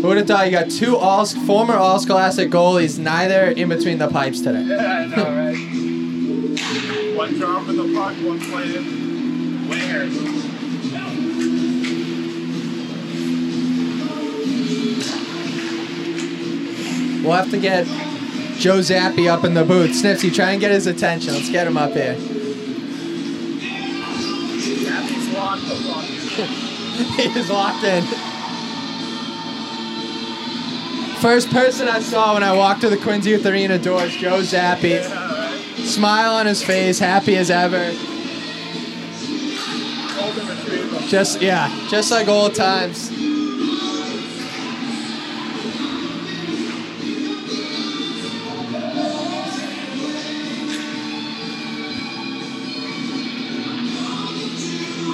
Who 0.00 0.08
would 0.08 0.18
have 0.18 0.26
thought 0.26 0.46
you 0.46 0.52
got 0.52 0.70
two 0.70 0.96
all 0.96 1.26
former 1.26 1.74
All 1.74 1.98
Scholastic 1.98 2.50
goalies, 2.50 2.98
neither 2.98 3.50
in 3.50 3.68
between 3.68 3.98
the 3.98 4.08
pipes 4.08 4.40
today? 4.40 4.62
Yeah, 4.66 4.76
I 4.76 5.06
know, 5.06 5.24
right? 5.24 5.56
one 7.16 7.38
dropping 7.38 7.76
the 7.76 7.94
puck, 7.94 8.14
one 8.16 8.38
winger. 8.38 9.05
We'll 17.26 17.34
have 17.34 17.50
to 17.50 17.58
get 17.58 17.86
Joe 18.56 18.80
Zappi 18.80 19.28
up 19.28 19.44
in 19.44 19.54
the 19.54 19.64
booth. 19.64 19.90
Snipsy, 19.90 20.32
try 20.32 20.52
and 20.52 20.60
get 20.60 20.70
his 20.70 20.86
attention. 20.86 21.34
Let's 21.34 21.50
get 21.50 21.66
him 21.66 21.76
up 21.76 21.92
here. 21.92 22.14
Happy's 24.84 25.34
locked 25.34 25.62
he 27.16 27.22
is 27.38 27.50
locked 27.50 27.84
in. 27.84 28.04
First 31.20 31.50
person 31.50 31.88
I 31.88 31.98
saw 31.98 32.34
when 32.34 32.44
I 32.44 32.52
walked 32.52 32.82
to 32.82 32.88
the 32.88 32.96
Quincy 32.96 33.30
Youth 33.30 33.44
Arena 33.44 33.76
doors, 33.78 34.14
Joe 34.14 34.42
Zappi. 34.42 34.90
Yeah, 34.90 35.08
right. 35.08 35.78
Smile 35.78 36.34
on 36.34 36.46
his 36.46 36.62
face, 36.62 37.00
happy 37.00 37.36
as 37.36 37.50
ever. 37.50 37.92
Just 41.08 41.40
yeah, 41.40 41.68
just 41.88 42.10
like 42.10 42.26
old 42.28 42.54
times. 42.54 43.10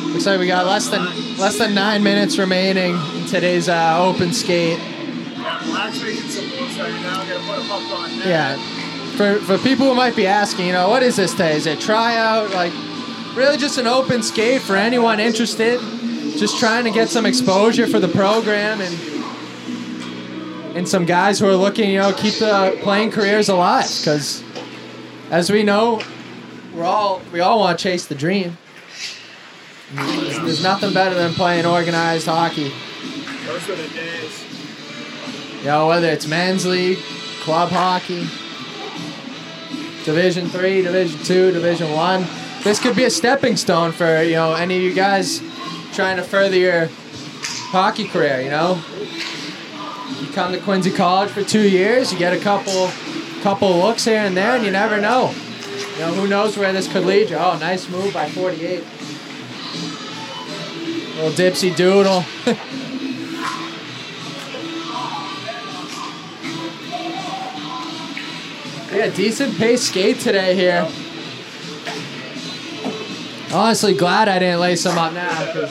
Looks 0.09 0.27
like 0.27 0.39
we 0.39 0.47
got 0.47 0.67
less 0.67 0.89
than 0.89 1.05
less 1.37 1.59
than 1.59 1.75
nine 1.75 2.03
minutes 2.03 2.39
remaining 2.39 2.95
in 2.95 3.27
today's 3.27 3.69
uh, 3.69 3.99
open 3.99 4.33
skate. 4.33 4.79
Yeah. 8.25 8.57
For, 9.17 9.37
for 9.41 9.59
people 9.59 9.87
who 9.89 9.95
might 9.95 10.17
be 10.17 10.27
asking, 10.27 10.67
you 10.67 10.73
know, 10.73 10.89
what 10.89 11.03
is 11.03 11.17
this 11.17 11.35
day? 11.35 11.55
Is 11.57 11.67
it 11.67 11.81
tryout? 11.81 12.51
Like, 12.51 12.73
really 13.35 13.57
just 13.57 13.79
an 13.79 13.87
open 13.87 14.23
skate 14.23 14.63
for 14.63 14.77
anyone 14.77 15.21
interested. 15.21 15.81
Just 16.37 16.59
trying 16.59 16.85
to 16.85 16.91
get 16.91 17.09
some 17.09 17.27
exposure 17.27 17.87
for 17.87 18.01
the 18.01 18.09
program 18.09 18.81
and 18.81 18.95
and 20.77 20.89
some 20.89 21.05
guys 21.05 21.39
who 21.39 21.47
are 21.47 21.55
looking, 21.55 21.91
you 21.91 21.99
know, 21.99 22.13
keep 22.15 22.35
the 22.35 22.79
playing 22.83 23.11
careers 23.11 23.51
alive. 23.51 23.85
Because 23.99 24.43
as 25.31 25.51
we 25.51 25.63
know, 25.63 26.01
we're 26.75 26.85
all 26.85 27.21
we 27.33 27.41
all 27.41 27.59
want 27.61 27.79
to 27.79 27.83
chase 27.83 28.07
the 28.07 28.15
dream. 28.15 28.57
There's, 29.95 30.39
there's 30.39 30.63
nothing 30.63 30.95
better 30.95 31.15
than 31.15 31.35
playing 31.35 31.67
organized 31.67 32.27
hockey. 32.27 32.73
Those 33.47 33.69
were 33.69 33.77
the 33.77 33.89
days. 33.89 34.45
You 35.59 35.67
know, 35.67 35.89
whether 35.89 36.09
it's 36.09 36.27
men's 36.27 36.65
league, 36.65 36.99
club 37.41 37.69
hockey, 37.69 38.27
Division 40.05 40.49
three, 40.49 40.81
Division 40.81 41.23
two, 41.23 41.53
Division 41.53 41.93
one. 41.93 42.25
This 42.65 42.79
could 42.81 42.95
be 42.95 43.05
a 43.05 43.11
stepping 43.11 43.57
stone 43.57 43.91
for 43.91 44.23
you 44.23 44.35
know 44.35 44.55
any 44.55 44.77
of 44.77 44.83
you 44.83 44.95
guys 44.95 45.43
trying 45.93 46.17
to 46.17 46.23
further 46.23 46.57
your 46.57 46.89
hockey 47.71 48.07
career. 48.07 48.41
You 48.41 48.51
know, 48.51 48.81
you 50.21 50.29
come 50.29 50.53
to 50.53 50.61
Quincy 50.61 50.93
College 50.93 51.31
for 51.31 51.43
two 51.43 51.69
years, 51.69 52.13
you 52.13 52.19
get 52.19 52.33
a 52.33 52.39
couple 52.39 52.91
couple 53.43 53.77
looks 53.79 54.05
here 54.05 54.21
and 54.21 54.37
there, 54.37 54.55
and 54.55 54.65
you 54.65 54.71
never 54.71 55.01
know. 55.01 55.35
You 55.95 55.99
know, 55.99 56.15
who 56.15 56.29
knows 56.29 56.57
where 56.57 56.73
this 56.73 56.91
could 56.91 57.05
lead 57.05 57.31
you? 57.31 57.37
Oh, 57.37 57.59
nice 57.59 57.89
move 57.89 58.15
by 58.15 58.29
48. 58.29 58.85
Little 61.17 61.31
dipsy 61.33 61.75
doodle. 61.75 62.25
Yeah, 68.93 69.09
decent 69.09 69.57
pace 69.57 69.89
skate 69.89 70.21
today 70.21 70.55
here. 70.55 70.87
Honestly, 73.53 73.93
glad 73.93 74.29
I 74.29 74.39
didn't 74.39 74.61
lace 74.61 74.85
them 74.85 74.97
up 74.97 75.13
now 75.13 75.45
because 75.47 75.71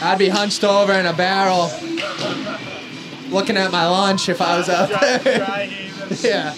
I'd 0.00 0.18
be 0.18 0.28
hunched 0.28 0.62
over 0.62 0.92
in 0.92 1.06
a 1.06 1.12
barrel 1.12 1.68
looking 3.30 3.56
at 3.56 3.72
my 3.72 3.88
lunch 3.88 4.28
if 4.28 4.40
I 4.40 4.58
was 4.58 4.68
out 4.68 4.88
Dry, 4.88 5.18
there. 5.18 5.38
yeah. 6.20 6.54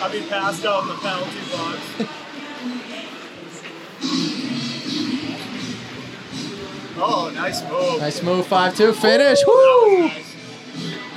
I'd 0.00 0.12
be 0.12 0.22
passed 0.22 0.64
out 0.64 0.82
in 0.82 0.88
the 0.88 0.94
penalty 0.94 1.40
box. 1.52 1.78
oh, 6.96 7.30
nice 7.34 7.62
move. 7.68 8.00
Nice 8.00 8.22
move, 8.22 8.46
5-2 8.46 8.94
finish. 8.94 9.40
That 9.40 9.46
Woo! 9.46 10.10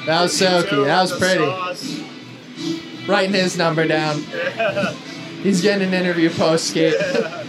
That 0.05 0.21
was 0.21 0.37
silky. 0.37 0.83
That 0.83 1.01
was 1.01 1.13
pretty. 1.17 1.45
Writing 3.07 3.33
his 3.33 3.57
number 3.57 3.87
down. 3.87 4.23
Yeah. 5.45 5.51
He's 5.51 5.61
getting 5.61 5.87
an 5.89 5.93
interview 5.93 6.31
post 6.31 6.69
skate. 6.69 6.95
Uh, 6.99 7.43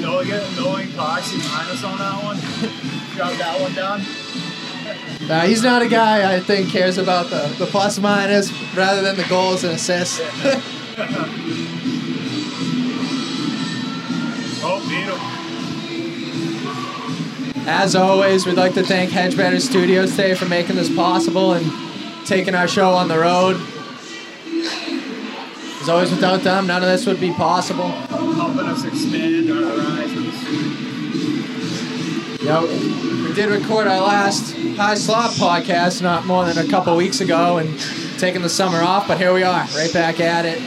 knowing 0.00 0.28
it, 0.28 0.56
knowing 0.56 0.88
Coxie 0.88 1.38
minus 1.38 1.84
on 1.84 1.98
that 1.98 2.24
one. 2.24 2.36
Got 3.16 3.38
that 3.38 3.60
one 3.60 3.74
down. 3.74 4.00
Uh, 5.30 5.46
he's 5.46 5.62
not 5.62 5.82
a 5.82 5.88
guy 5.88 6.34
I 6.34 6.40
think 6.40 6.70
cares 6.70 6.98
about 6.98 7.30
the, 7.30 7.54
the 7.58 7.66
plus 7.66 8.00
minus 8.00 8.50
rather 8.74 9.02
than 9.02 9.16
the 9.16 9.24
goals 9.28 9.62
and 9.62 9.74
assists. 9.74 10.20
As 17.66 17.94
always, 17.94 18.46
we'd 18.46 18.56
like 18.56 18.74
to 18.74 18.82
thank 18.82 19.10
Hedgebetter 19.10 19.60
Studios 19.60 20.10
today 20.10 20.34
for 20.34 20.46
making 20.46 20.76
this 20.76 20.94
possible 20.94 21.52
and 21.52 21.66
taking 22.26 22.54
our 22.54 22.66
show 22.66 22.90
on 22.90 23.08
the 23.08 23.18
road. 23.18 23.60
As 25.80 25.88
always, 25.88 26.10
without 26.10 26.42
them, 26.42 26.66
none 26.66 26.82
of 26.82 26.88
this 26.88 27.06
would 27.06 27.20
be 27.20 27.32
possible. 27.32 27.88
Helping 27.88 28.66
us 28.66 28.84
expand 28.84 29.50
our 29.50 29.62
horizons. 29.62 30.34
Yep. 32.42 32.62
We 33.28 33.34
did 33.34 33.50
record 33.50 33.86
our 33.86 34.00
last 34.00 34.56
High 34.76 34.94
Slot 34.94 35.30
podcast 35.32 36.02
not 36.02 36.26
more 36.26 36.44
than 36.44 36.58
a 36.58 36.68
couple 36.68 36.96
weeks 36.96 37.20
ago 37.20 37.58
and 37.58 37.78
taking 38.18 38.42
the 38.42 38.48
summer 38.48 38.82
off, 38.82 39.06
but 39.06 39.18
here 39.18 39.32
we 39.32 39.42
are, 39.42 39.64
right 39.76 39.92
back 39.92 40.20
at 40.20 40.44
it. 40.44 40.60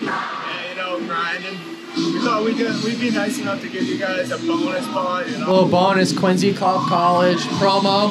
Yeah, 0.00 0.68
you 0.68 0.74
know, 0.76 0.98
grinding. 1.06 1.69
We 2.00 2.18
thought 2.20 2.42
we'd, 2.44 2.56
do, 2.56 2.72
we'd 2.82 2.98
be 2.98 3.10
nice 3.10 3.38
enough 3.38 3.60
to 3.60 3.68
give 3.68 3.82
you 3.82 3.98
guys 3.98 4.30
a 4.30 4.38
bonus 4.38 4.86
pod, 4.86 5.28
you 5.28 5.36
A 5.36 5.38
little 5.40 5.68
bonus 5.68 6.18
Quincy 6.18 6.54
Club 6.54 6.88
College 6.88 7.36
promo. 7.60 8.10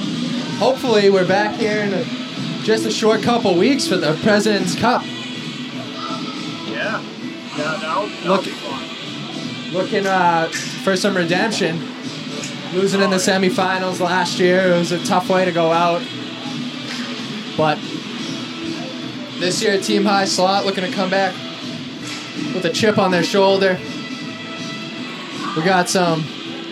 Hopefully, 0.59 1.09
we're 1.09 1.27
back 1.27 1.55
here 1.55 1.79
in 1.81 1.93
a, 1.93 2.03
just 2.63 2.85
a 2.85 2.91
short 2.91 3.23
couple 3.23 3.57
weeks 3.57 3.87
for 3.87 3.97
the 3.97 4.13
President's 4.21 4.75
Cup. 4.75 5.01
Yeah. 6.67 7.01
Yeah, 7.57 7.77
that'll 7.81 8.09
Look- 8.29 9.73
looking 9.73 10.05
uh, 10.05 10.49
for 10.83 10.95
some 10.95 11.17
redemption. 11.17 11.79
Losing 12.73 13.01
in 13.01 13.09
the 13.09 13.15
semifinals 13.17 13.99
last 13.99 14.37
year, 14.37 14.67
it 14.67 14.77
was 14.77 14.91
a 14.91 15.03
tough 15.03 15.29
way 15.29 15.45
to 15.45 15.51
go 15.51 15.71
out. 15.71 16.03
But 17.57 17.79
this 19.39 19.63
year, 19.63 19.81
Team 19.81 20.05
High 20.05 20.25
Slot 20.25 20.67
looking 20.67 20.83
to 20.83 20.91
come 20.91 21.09
back 21.09 21.33
with 22.53 22.65
a 22.65 22.69
chip 22.71 22.97
on 22.97 23.11
their 23.11 23.23
shoulder. 23.23 23.77
We 25.55 25.63
got 25.63 25.89
some 25.89 26.23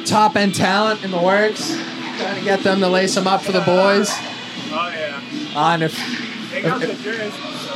top 0.06 0.36
end 0.36 0.56
talent 0.56 1.04
in 1.04 1.12
the 1.12 1.20
works, 1.22 1.76
trying 2.18 2.36
to 2.38 2.44
get 2.44 2.62
them 2.64 2.80
to 2.80 2.88
lace 2.88 3.16
them 3.16 3.28
up 3.28 3.42
for 3.42 3.52
the 3.52 3.62
boys. 3.62 4.10
Oh, 4.10 4.92
yeah. 4.94 5.22
Uh, 5.56 5.74
and 5.74 5.84
if 5.84 6.52
They 6.52 6.62
got 6.62 6.80
the 6.80 6.88
jersey, 6.88 7.32
so 7.32 7.74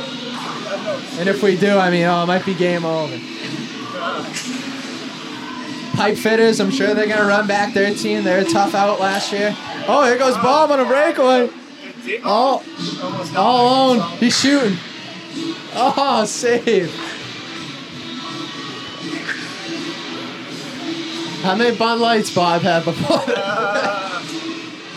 that 0.70 0.82
knows. 0.84 1.18
and 1.18 1.28
if 1.28 1.42
we 1.42 1.56
do, 1.56 1.76
I 1.76 1.90
mean, 1.90 2.04
oh, 2.06 2.22
it 2.22 2.26
might 2.26 2.44
be 2.46 2.54
game 2.54 2.84
over. 2.84 3.18
Pipe 5.94 6.16
fitters, 6.16 6.58
I'm 6.60 6.70
sure 6.70 6.94
they're 6.94 7.06
gonna 7.06 7.26
run 7.28 7.46
back 7.46 7.74
their 7.74 7.94
team. 7.94 8.24
They're 8.24 8.40
a 8.40 8.44
tough 8.44 8.74
out 8.74 8.98
last 8.98 9.30
year. 9.32 9.54
Oh, 9.86 10.04
here 10.04 10.16
goes 10.18 10.36
Bob 10.36 10.70
on 10.70 10.80
a 10.80 10.84
breakaway. 10.86 11.50
Oh, 12.24 12.64
all 13.36 13.94
alone. 13.96 14.16
He's 14.18 14.38
shooting. 14.38 14.78
Oh, 15.74 16.24
save. 16.26 16.90
How 21.42 21.56
many 21.56 21.76
Bud 21.76 21.98
Lights 22.00 22.32
Bob 22.34 22.62
had 22.62 22.84
before? 22.84 23.16
Uh, 23.26 24.22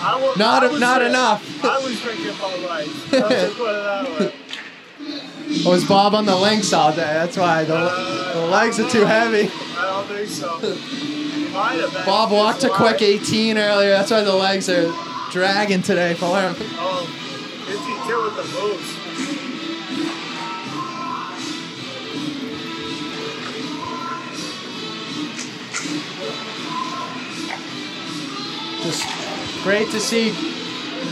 I 0.01 0.21
wa- 0.21 0.33
Not- 0.37 0.71
was 0.71 0.79
not 0.79 0.99
drink- 0.99 1.09
enough. 1.09 1.65
I 1.65 1.79
was 1.79 1.99
drinking 2.01 2.33
Bud 2.39 2.59
Light. 2.61 2.87
I'll 2.87 3.21
put 3.21 3.31
it 3.31 3.57
that 3.57 4.19
way. 4.19 4.33
was 5.65 5.83
Bob 5.85 6.13
on 6.13 6.25
the 6.25 6.35
links 6.35 6.71
all 6.73 6.91
day? 6.91 6.97
That's 6.97 7.37
why 7.37 7.63
the, 7.63 8.31
the 8.35 8.45
legs 8.47 8.79
are 8.79 8.87
too 8.89 9.05
heavy. 9.05 9.49
I 9.77 9.81
don't 9.81 10.07
think 10.07 10.29
so. 10.29 10.57
He 10.59 11.47
might 11.53 11.79
have 11.79 11.91
been. 11.93 12.05
Bob 12.05 12.31
walked 12.31 12.63
a 12.63 12.69
quick 12.69 13.01
18 13.01 13.57
earlier. 13.57 13.89
That's 13.89 14.11
why 14.11 14.21
the 14.21 14.35
legs 14.35 14.69
are 14.69 14.91
dragging 15.31 15.81
today 15.81 16.13
for 16.13 16.39
him. 16.39 16.55
Oh, 16.77 17.05
52 17.65 18.23
with 18.23 18.35
the 18.35 18.59
moves. 18.61 19.04
Just 28.85 29.63
great 29.63 29.89
to 29.89 29.99
see 29.99 30.29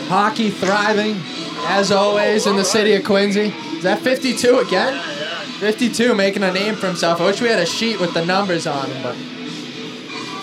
hockey 0.07 0.51
thriving, 0.51 1.19
as 1.65 1.91
always, 1.91 2.45
in 2.45 2.55
the 2.55 2.63
city 2.63 2.93
of 2.93 3.03
Quincy. 3.03 3.51
Is 3.75 3.81
that 3.81 3.99
52 3.99 4.59
again? 4.59 4.93
Yeah, 4.93 5.19
yeah. 5.19 5.43
52 5.59 6.13
making 6.13 6.43
a 6.43 6.51
name 6.53 6.75
for 6.75 6.85
himself. 6.85 7.19
I 7.19 7.25
wish 7.25 7.41
we 7.41 7.47
had 7.47 7.57
a 7.57 7.65
sheet 7.65 7.99
with 7.99 8.13
the 8.13 8.23
numbers 8.23 8.67
on 8.67 8.91
him, 8.91 9.01
but 9.01 9.15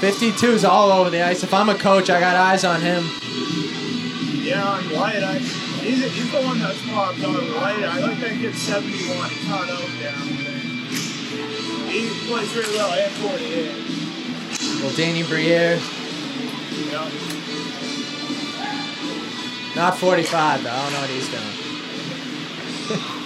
52 0.00 0.44
is 0.48 0.64
all 0.64 0.90
over 0.90 1.08
the 1.08 1.22
ice. 1.22 1.44
If 1.44 1.54
I'm 1.54 1.68
a 1.68 1.76
coach, 1.76 2.10
I 2.10 2.18
got 2.18 2.34
eyes 2.34 2.64
on 2.64 2.80
him. 2.80 3.04
Yeah, 4.42 4.64
on 4.66 4.82
White, 4.90 5.22
I, 5.22 5.38
he's, 5.38 6.02
he's 6.12 6.32
the 6.32 6.40
one 6.40 6.58
that's 6.58 6.84
popped 6.90 7.22
on 7.22 7.34
White. 7.34 7.84
I 7.84 8.00
like 8.00 8.18
that 8.18 8.40
kid 8.40 8.56
71. 8.56 9.30
He's 9.30 9.48
not 9.48 9.70
out 9.70 9.88
there. 10.00 10.10
He 11.92 12.08
plays 12.26 12.56
really 12.56 12.76
well 12.76 12.92
at 12.92 13.10
48. 13.12 14.82
Well, 14.82 14.96
Danny 14.96 15.22
Briere, 15.22 15.78
Yeah. 16.88 17.10
not 19.76 19.98
45 19.98 20.62
though. 20.64 20.70
I 20.70 20.82
don't 20.82 20.92
know 20.92 21.00
what 21.00 21.10
he's 21.10 21.28
doing. 21.28 21.42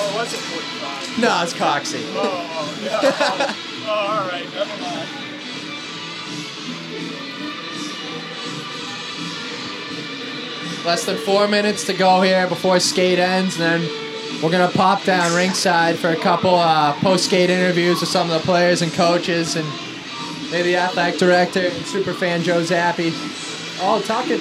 Oh, 0.00 0.14
what's 0.14 0.32
it 0.32 0.38
45? 0.38 1.18
No, 1.18 1.42
it's 1.42 1.52
Coxie. 1.54 2.04
Oh, 2.14 2.22
oh, 2.22 2.78
yeah. 2.84 3.00
Oh, 3.02 3.56
oh, 3.88 3.90
all 3.90 4.28
right. 4.28 4.44
Never 4.54 4.80
mind. 4.80 5.08
less 10.88 11.04
than 11.04 11.18
four 11.18 11.46
minutes 11.46 11.84
to 11.84 11.92
go 11.92 12.22
here 12.22 12.46
before 12.46 12.80
skate 12.80 13.18
ends, 13.18 13.60
and 13.60 13.82
then 13.82 14.42
we're 14.42 14.50
gonna 14.50 14.70
pop 14.70 15.04
down 15.04 15.34
ringside 15.36 15.98
for 15.98 16.08
a 16.08 16.16
couple 16.16 16.54
uh, 16.54 16.94
post-skate 17.00 17.50
interviews 17.50 18.00
with 18.00 18.08
some 18.08 18.30
of 18.30 18.40
the 18.40 18.46
players 18.46 18.80
and 18.80 18.90
coaches, 18.92 19.56
and 19.56 19.66
maybe 20.50 20.76
athletic 20.76 21.18
director 21.18 21.60
and 21.60 21.86
super 21.86 22.12
fan 22.12 22.42
Joe 22.42 22.62
Zappi. 22.62 23.12
All 23.80 24.00
talking. 24.00 24.40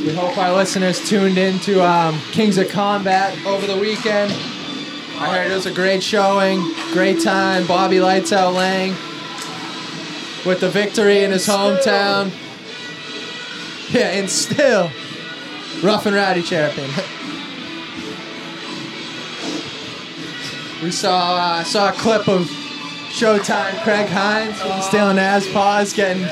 We 0.00 0.14
hope 0.14 0.38
our 0.38 0.54
listeners 0.54 1.06
tuned 1.08 1.36
in 1.36 1.58
to 1.60 1.84
um, 1.84 2.18
Kings 2.32 2.56
of 2.56 2.68
Combat 2.70 3.36
over 3.44 3.66
the 3.66 3.76
weekend. 3.76 4.59
I 5.20 5.36
heard 5.36 5.50
it 5.50 5.54
was 5.54 5.66
a 5.66 5.70
great 5.70 6.02
showing, 6.02 6.62
great 6.92 7.22
time. 7.22 7.66
Bobby 7.66 8.00
lights 8.00 8.32
out 8.32 8.54
Lang 8.54 8.92
with 10.46 10.60
the 10.60 10.70
victory 10.70 11.24
in 11.24 11.30
his 11.30 11.46
hometown. 11.46 12.32
Yeah, 13.90 14.12
and 14.12 14.30
still, 14.30 14.90
rough 15.82 16.06
and 16.06 16.16
rowdy 16.16 16.42
champion. 16.42 16.88
we 20.82 20.90
saw 20.90 21.36
uh, 21.36 21.64
saw 21.64 21.90
a 21.90 21.92
clip 21.92 22.26
of 22.26 22.48
Showtime 23.10 23.82
Craig 23.82 24.08
Hines 24.08 24.56
Still 24.86 25.12
Nas 25.12 25.46
pause 25.52 25.92
getting 25.92 26.24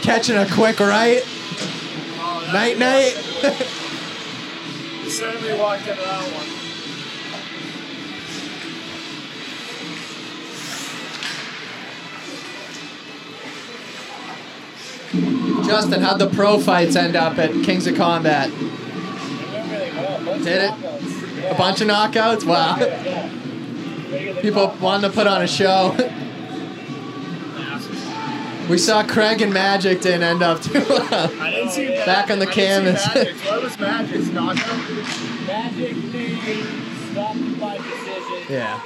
catching 0.00 0.38
a 0.38 0.46
quick 0.50 0.80
right. 0.80 1.22
Oh, 1.26 2.50
Night 2.50 2.78
night. 2.78 3.12
Certainly 5.10 5.58
walked 5.58 5.86
into 5.86 6.00
that 6.00 6.32
one. 6.32 6.63
Justin, 15.66 16.02
how'd 16.02 16.18
the 16.18 16.28
pro 16.28 16.58
fights 16.58 16.96
end 16.96 17.16
up 17.16 17.38
at 17.38 17.50
Kings 17.64 17.86
of 17.86 17.96
Combat? 17.96 18.50
Did 20.42 20.70
it? 20.70 20.72
A 21.50 21.54
bunch 21.56 21.80
of 21.80 21.88
knockouts? 21.88 22.44
Wow. 22.44 22.76
People 24.40 24.74
wanting 24.80 25.10
to 25.10 25.14
put 25.14 25.26
on 25.26 25.42
a 25.42 25.46
show. 25.46 25.96
We 28.68 28.78
saw 28.78 29.02
Craig 29.06 29.42
and 29.42 29.52
Magic 29.52 30.00
didn't 30.00 30.22
end 30.22 30.42
up 30.42 30.62
too 30.62 30.82
well. 30.88 31.30
I 31.40 31.50
didn't 31.50 31.70
see 31.70 31.88
Back 32.06 32.30
on 32.30 32.38
the 32.38 32.48
I 32.48 32.54
didn't 32.54 32.96
see 32.96 33.04
canvas. 33.04 33.14
Magic. 33.14 33.36
What 33.44 33.62
was 33.62 33.78
Magic's 33.78 34.28
knockout? 34.28 34.88
Magic 35.46 35.96
they 36.12 36.62
stopped 37.12 37.60
by 37.60 37.76
decision. 37.76 38.44
Yeah. 38.48 38.80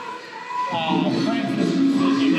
Uh, 0.73 1.78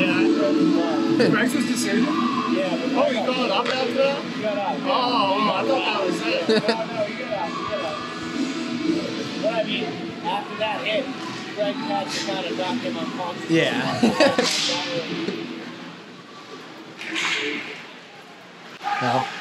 Yeah. 0.00 1.28
Rex's 1.28 1.66
decision? 1.66 2.04
Yeah, 2.04 2.78
Oh, 2.92 3.08
you 3.10 3.18
called 3.32 3.50
up 3.50 3.66
after 3.66 3.92
that? 3.94 4.36
You 4.36 4.42
got 4.42 4.58
out. 4.58 4.76
Oh, 4.82 5.52
I 5.54 5.64
thought 5.66 5.84
that 5.84 6.00
was 6.06 6.20
it. 6.22 6.48
No, 6.68 6.86
no, 6.86 7.06
you 7.06 7.18
got 7.18 7.48
got 7.70 7.84
out. 7.84 7.98
But 9.42 9.54
I 9.54 9.62
mean, 9.64 9.84
after 10.24 10.56
that 10.58 10.80
hit, 10.84 11.04
had 11.04 12.10
to 12.10 12.26
kind 12.26 12.46
of 12.46 12.52
knock 12.58 12.78
him 12.78 12.96
unconscious. 12.96 13.50
Yeah. 13.50 14.00
No. 19.02 19.24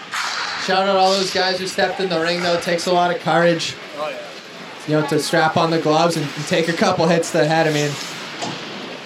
Shout 0.66 0.88
out 0.88 0.96
all 0.98 1.12
those 1.14 1.34
guys 1.34 1.58
who 1.60 1.66
stepped 1.68 2.00
in 2.00 2.10
the 2.10 2.20
ring 2.20 2.42
though. 2.44 2.54
It 2.56 2.62
takes 2.64 2.86
a 2.86 2.94
lot 2.94 3.14
of 3.16 3.22
courage, 3.22 3.76
Oh, 3.98 4.10
yeah. 4.10 4.18
you 4.88 5.02
know, 5.02 5.08
to 5.08 5.20
strap 5.20 5.58
on 5.58 5.72
the 5.72 5.80
gloves 5.80 6.16
and, 6.18 6.26
and 6.26 6.46
take 6.46 6.68
a 6.68 6.74
couple 6.74 7.08
hits 7.08 7.32
to 7.32 7.40
the 7.40 7.48
head. 7.48 7.68
I 7.68 7.74
mean, 7.74 7.92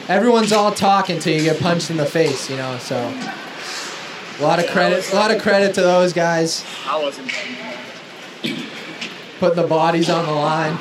everyone's 0.08 0.52
all 0.52 0.72
talking 0.72 1.20
till 1.20 1.34
you 1.36 1.44
get 1.44 1.60
punched 1.60 1.90
in 1.90 1.98
the 1.98 2.06
face, 2.06 2.50
you 2.50 2.58
know. 2.58 2.78
So, 2.78 2.98
a 2.98 4.42
lot 4.42 4.60
of 4.60 4.68
credit, 4.68 5.12
a 5.12 5.16
lot 5.16 5.32
of 5.32 5.42
credit 5.42 5.76
to 5.76 5.82
those 5.82 6.14
guys 6.14 6.66
I 6.88 7.02
wasn't 7.02 7.32
putting 9.40 9.62
the 9.62 9.68
bodies 9.68 10.10
on 10.10 10.26
the 10.26 10.32
line. 10.32 10.78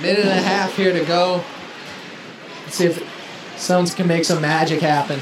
Minute 0.00 0.20
and 0.20 0.28
a 0.28 0.42
half 0.42 0.76
here 0.76 0.92
to 0.92 1.04
go. 1.04 1.42
Let's 2.64 2.76
see 2.76 2.86
if 2.86 3.58
Suns 3.58 3.94
can 3.94 4.06
make 4.06 4.24
some 4.24 4.40
magic 4.40 4.80
happen. 4.80 5.20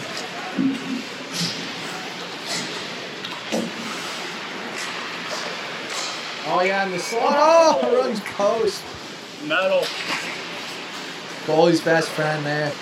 Oh 6.59 6.63
yeah, 6.63 6.85
and 6.85 6.95
the 6.95 6.99
slot. 6.99 7.35
Oh, 7.37 8.01
runs 8.01 8.19
post. 8.21 8.83
Metal. 9.45 9.81
Goalie's 11.45 11.83
best 11.83 12.09
friend 12.09 12.47
there. 12.47 12.73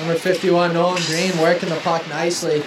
Number 0.00 0.18
51, 0.18 0.74
Nolan 0.74 1.00
Green, 1.04 1.38
working 1.38 1.68
the 1.68 1.76
puck 1.76 2.02
nicely. 2.08 2.64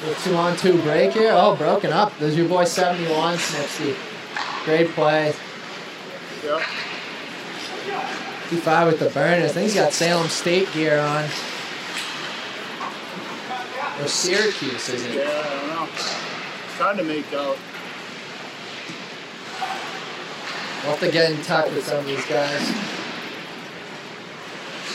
The 0.00 0.14
two 0.22 0.36
on 0.36 0.56
two 0.56 0.80
break 0.82 1.14
here. 1.14 1.32
Oh, 1.34 1.56
broken 1.56 1.92
up. 1.92 2.16
There's 2.20 2.36
your 2.36 2.48
boy 2.48 2.62
71, 2.62 3.38
Snipsy. 3.38 3.96
Great 4.64 4.90
play. 4.90 5.34
Yep. 6.44 6.60
55 8.50 8.86
with 8.86 9.00
the 9.00 9.10
burners. 9.10 9.50
I 9.50 9.54
think 9.54 9.64
he's 9.64 9.74
got 9.74 9.92
Salem 9.92 10.28
State 10.28 10.72
gear 10.72 11.00
on. 11.00 11.24
Or 14.04 14.08
Syracuse, 14.08 14.90
isn't 14.90 15.14
Yeah. 15.14 15.22
I 15.22 15.56
don't 15.56 15.68
know. 15.68 15.88
Trying 16.76 16.96
to 16.98 17.04
make 17.04 17.32
out. 17.32 17.56
We'll 20.82 20.90
have 20.90 21.00
to 21.00 21.10
get 21.10 21.30
in 21.30 21.42
touch 21.42 21.70
with 21.72 21.86
some 21.86 21.98
of 21.98 22.06
these 22.06 22.22
guys. 22.26 22.60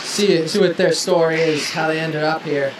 See, 0.04 0.48
see 0.48 0.60
what 0.60 0.78
their 0.78 0.94
story 0.94 1.42
is, 1.42 1.72
how 1.72 1.88
they 1.88 2.00
ended 2.00 2.24
up 2.24 2.44
here. 2.44 2.72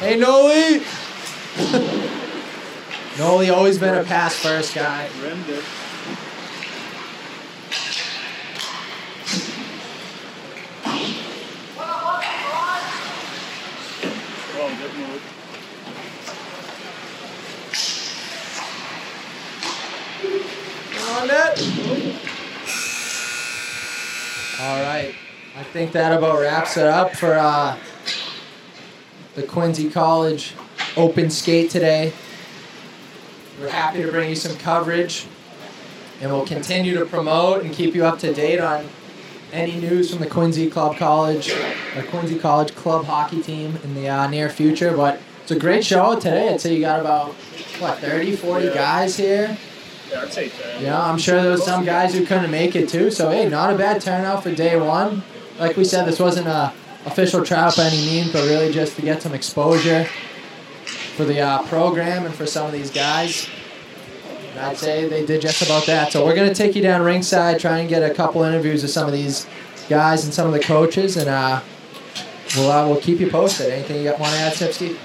Hey, 0.00 0.16
Noli! 0.16 0.82
Noli 3.18 3.48
always 3.48 3.78
been 3.78 3.94
a 3.94 4.04
pass 4.04 4.34
first 4.34 4.74
guy. 4.74 5.08
Rimmed 5.22 5.48
it. 5.48 5.64
Oh, 14.62 14.76
good 14.76 14.94
move. 14.94 15.22
On 21.18 21.26
that. 21.28 21.56
All 24.60 24.82
right. 24.82 25.14
I 25.56 25.62
think 25.62 25.92
that 25.92 26.12
about 26.12 26.38
wraps 26.38 26.76
it 26.76 26.86
up 26.86 27.16
for 27.16 27.32
uh, 27.32 27.78
the 29.34 29.42
Quincy 29.42 29.88
College 29.88 30.52
Open 30.98 31.30
Skate 31.30 31.70
today. 31.70 32.12
We're 33.58 33.70
happy 33.70 34.02
to 34.02 34.10
bring 34.10 34.28
you 34.28 34.36
some 34.36 34.58
coverage, 34.58 35.26
and 36.20 36.30
we'll 36.30 36.46
continue 36.46 36.92
to 36.98 37.06
promote 37.06 37.64
and 37.64 37.72
keep 37.72 37.94
you 37.94 38.04
up 38.04 38.18
to 38.18 38.34
date 38.34 38.60
on 38.60 38.86
any 39.50 39.80
news 39.80 40.10
from 40.10 40.20
the 40.20 40.28
Quincy 40.28 40.68
Club 40.68 40.98
College, 40.98 41.54
the 41.96 42.02
Quincy 42.10 42.38
College 42.38 42.74
Club 42.74 43.06
hockey 43.06 43.42
team 43.42 43.78
in 43.82 43.94
the 43.94 44.10
uh, 44.10 44.28
near 44.28 44.50
future. 44.50 44.94
But 44.94 45.22
it's 45.40 45.52
a 45.52 45.58
great 45.58 45.86
show 45.86 46.16
today. 46.16 46.52
I'd 46.52 46.60
say 46.60 46.74
you 46.74 46.82
got 46.82 47.00
about 47.00 47.28
what 47.78 47.96
30, 47.96 48.36
40 48.36 48.74
guys 48.74 49.16
here. 49.16 49.56
Yeah, 50.10 50.22
I'd 50.22 50.32
say 50.32 50.48
that. 50.48 50.80
Yeah, 50.80 51.00
I'm 51.00 51.18
sure 51.18 51.40
there 51.40 51.52
was 51.52 51.64
some 51.64 51.84
guys 51.84 52.14
who 52.14 52.26
couldn't 52.26 52.50
make 52.50 52.74
it 52.74 52.88
too. 52.88 53.10
So 53.10 53.30
hey, 53.30 53.48
not 53.48 53.72
a 53.72 53.78
bad 53.78 54.00
turnout 54.00 54.42
for 54.42 54.52
day 54.54 54.76
one. 54.78 55.22
Like 55.58 55.76
we 55.76 55.84
said, 55.84 56.06
this 56.06 56.18
wasn't 56.18 56.48
a 56.48 56.72
official 57.06 57.44
trial 57.44 57.72
by 57.76 57.86
any 57.86 57.98
means, 57.98 58.32
but 58.32 58.44
really 58.44 58.72
just 58.72 58.96
to 58.96 59.02
get 59.02 59.22
some 59.22 59.34
exposure 59.34 60.04
for 61.16 61.24
the 61.24 61.40
uh, 61.40 61.62
program 61.64 62.26
and 62.26 62.34
for 62.34 62.46
some 62.46 62.66
of 62.66 62.72
these 62.72 62.90
guys. 62.90 63.48
And 64.50 64.60
I'd 64.60 64.76
say 64.76 65.08
they 65.08 65.24
did 65.24 65.40
just 65.40 65.62
about 65.62 65.86
that. 65.86 66.12
So 66.12 66.24
we're 66.24 66.34
gonna 66.34 66.54
take 66.54 66.74
you 66.74 66.82
down 66.82 67.02
ringside, 67.02 67.60
try 67.60 67.78
and 67.78 67.88
get 67.88 68.02
a 68.02 68.12
couple 68.12 68.42
interviews 68.42 68.82
with 68.82 68.90
some 68.90 69.06
of 69.06 69.12
these 69.12 69.46
guys 69.88 70.24
and 70.24 70.34
some 70.34 70.46
of 70.46 70.52
the 70.52 70.60
coaches, 70.60 71.16
and 71.16 71.28
uh, 71.28 71.60
we'll 72.56 72.70
uh, 72.70 72.86
we'll 72.88 73.00
keep 73.00 73.20
you 73.20 73.30
posted. 73.30 73.70
Anything 73.70 73.98
you 73.98 74.10
got 74.10 74.18
want 74.18 74.32
to 74.32 74.38
add, 74.40 74.54
Sipsky? 74.54 74.96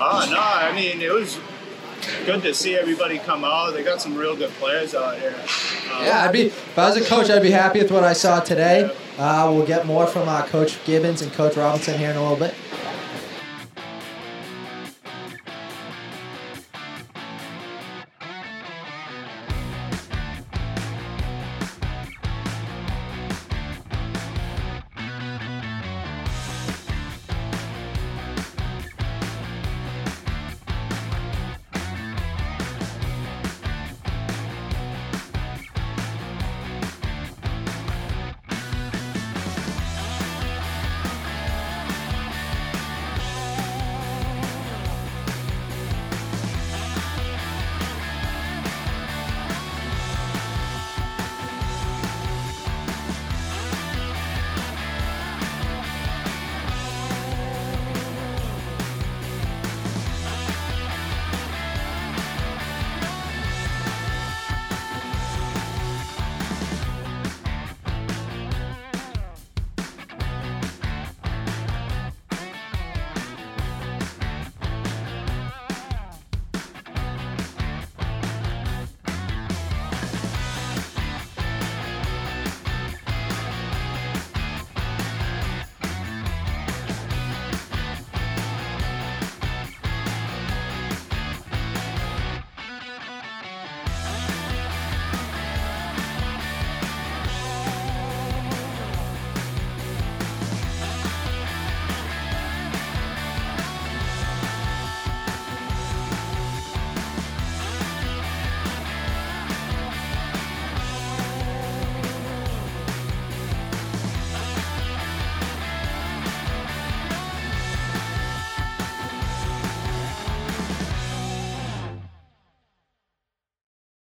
Oh, 0.00 0.28
no, 0.30 0.38
I 0.38 0.72
mean, 0.74 1.00
it 1.00 1.12
was 1.12 1.40
good 2.28 2.42
to 2.42 2.52
see 2.52 2.76
everybody 2.76 3.18
come 3.18 3.42
out. 3.42 3.72
They 3.72 3.82
got 3.82 4.02
some 4.02 4.14
real 4.14 4.36
good 4.36 4.50
players 4.52 4.94
out 4.94 5.18
here. 5.18 5.34
Um, 5.94 6.04
Yeah, 6.04 6.24
I'd 6.24 6.32
be 6.32 6.42
if 6.46 6.78
I 6.78 6.88
was 6.88 6.96
a 6.98 7.04
coach, 7.04 7.30
I'd 7.30 7.40
be 7.42 7.50
happy 7.50 7.78
with 7.80 7.90
what 7.90 8.04
I 8.04 8.12
saw 8.12 8.40
today. 8.40 8.94
Uh, 9.18 9.50
we'll 9.50 9.66
get 9.66 9.86
more 9.86 10.06
from 10.06 10.28
uh, 10.28 10.46
Coach 10.46 10.84
Gibbons 10.84 11.22
and 11.22 11.32
Coach 11.32 11.56
Robinson 11.56 11.98
here 11.98 12.10
in 12.10 12.16
a 12.16 12.22
little 12.22 12.36
bit. 12.36 12.54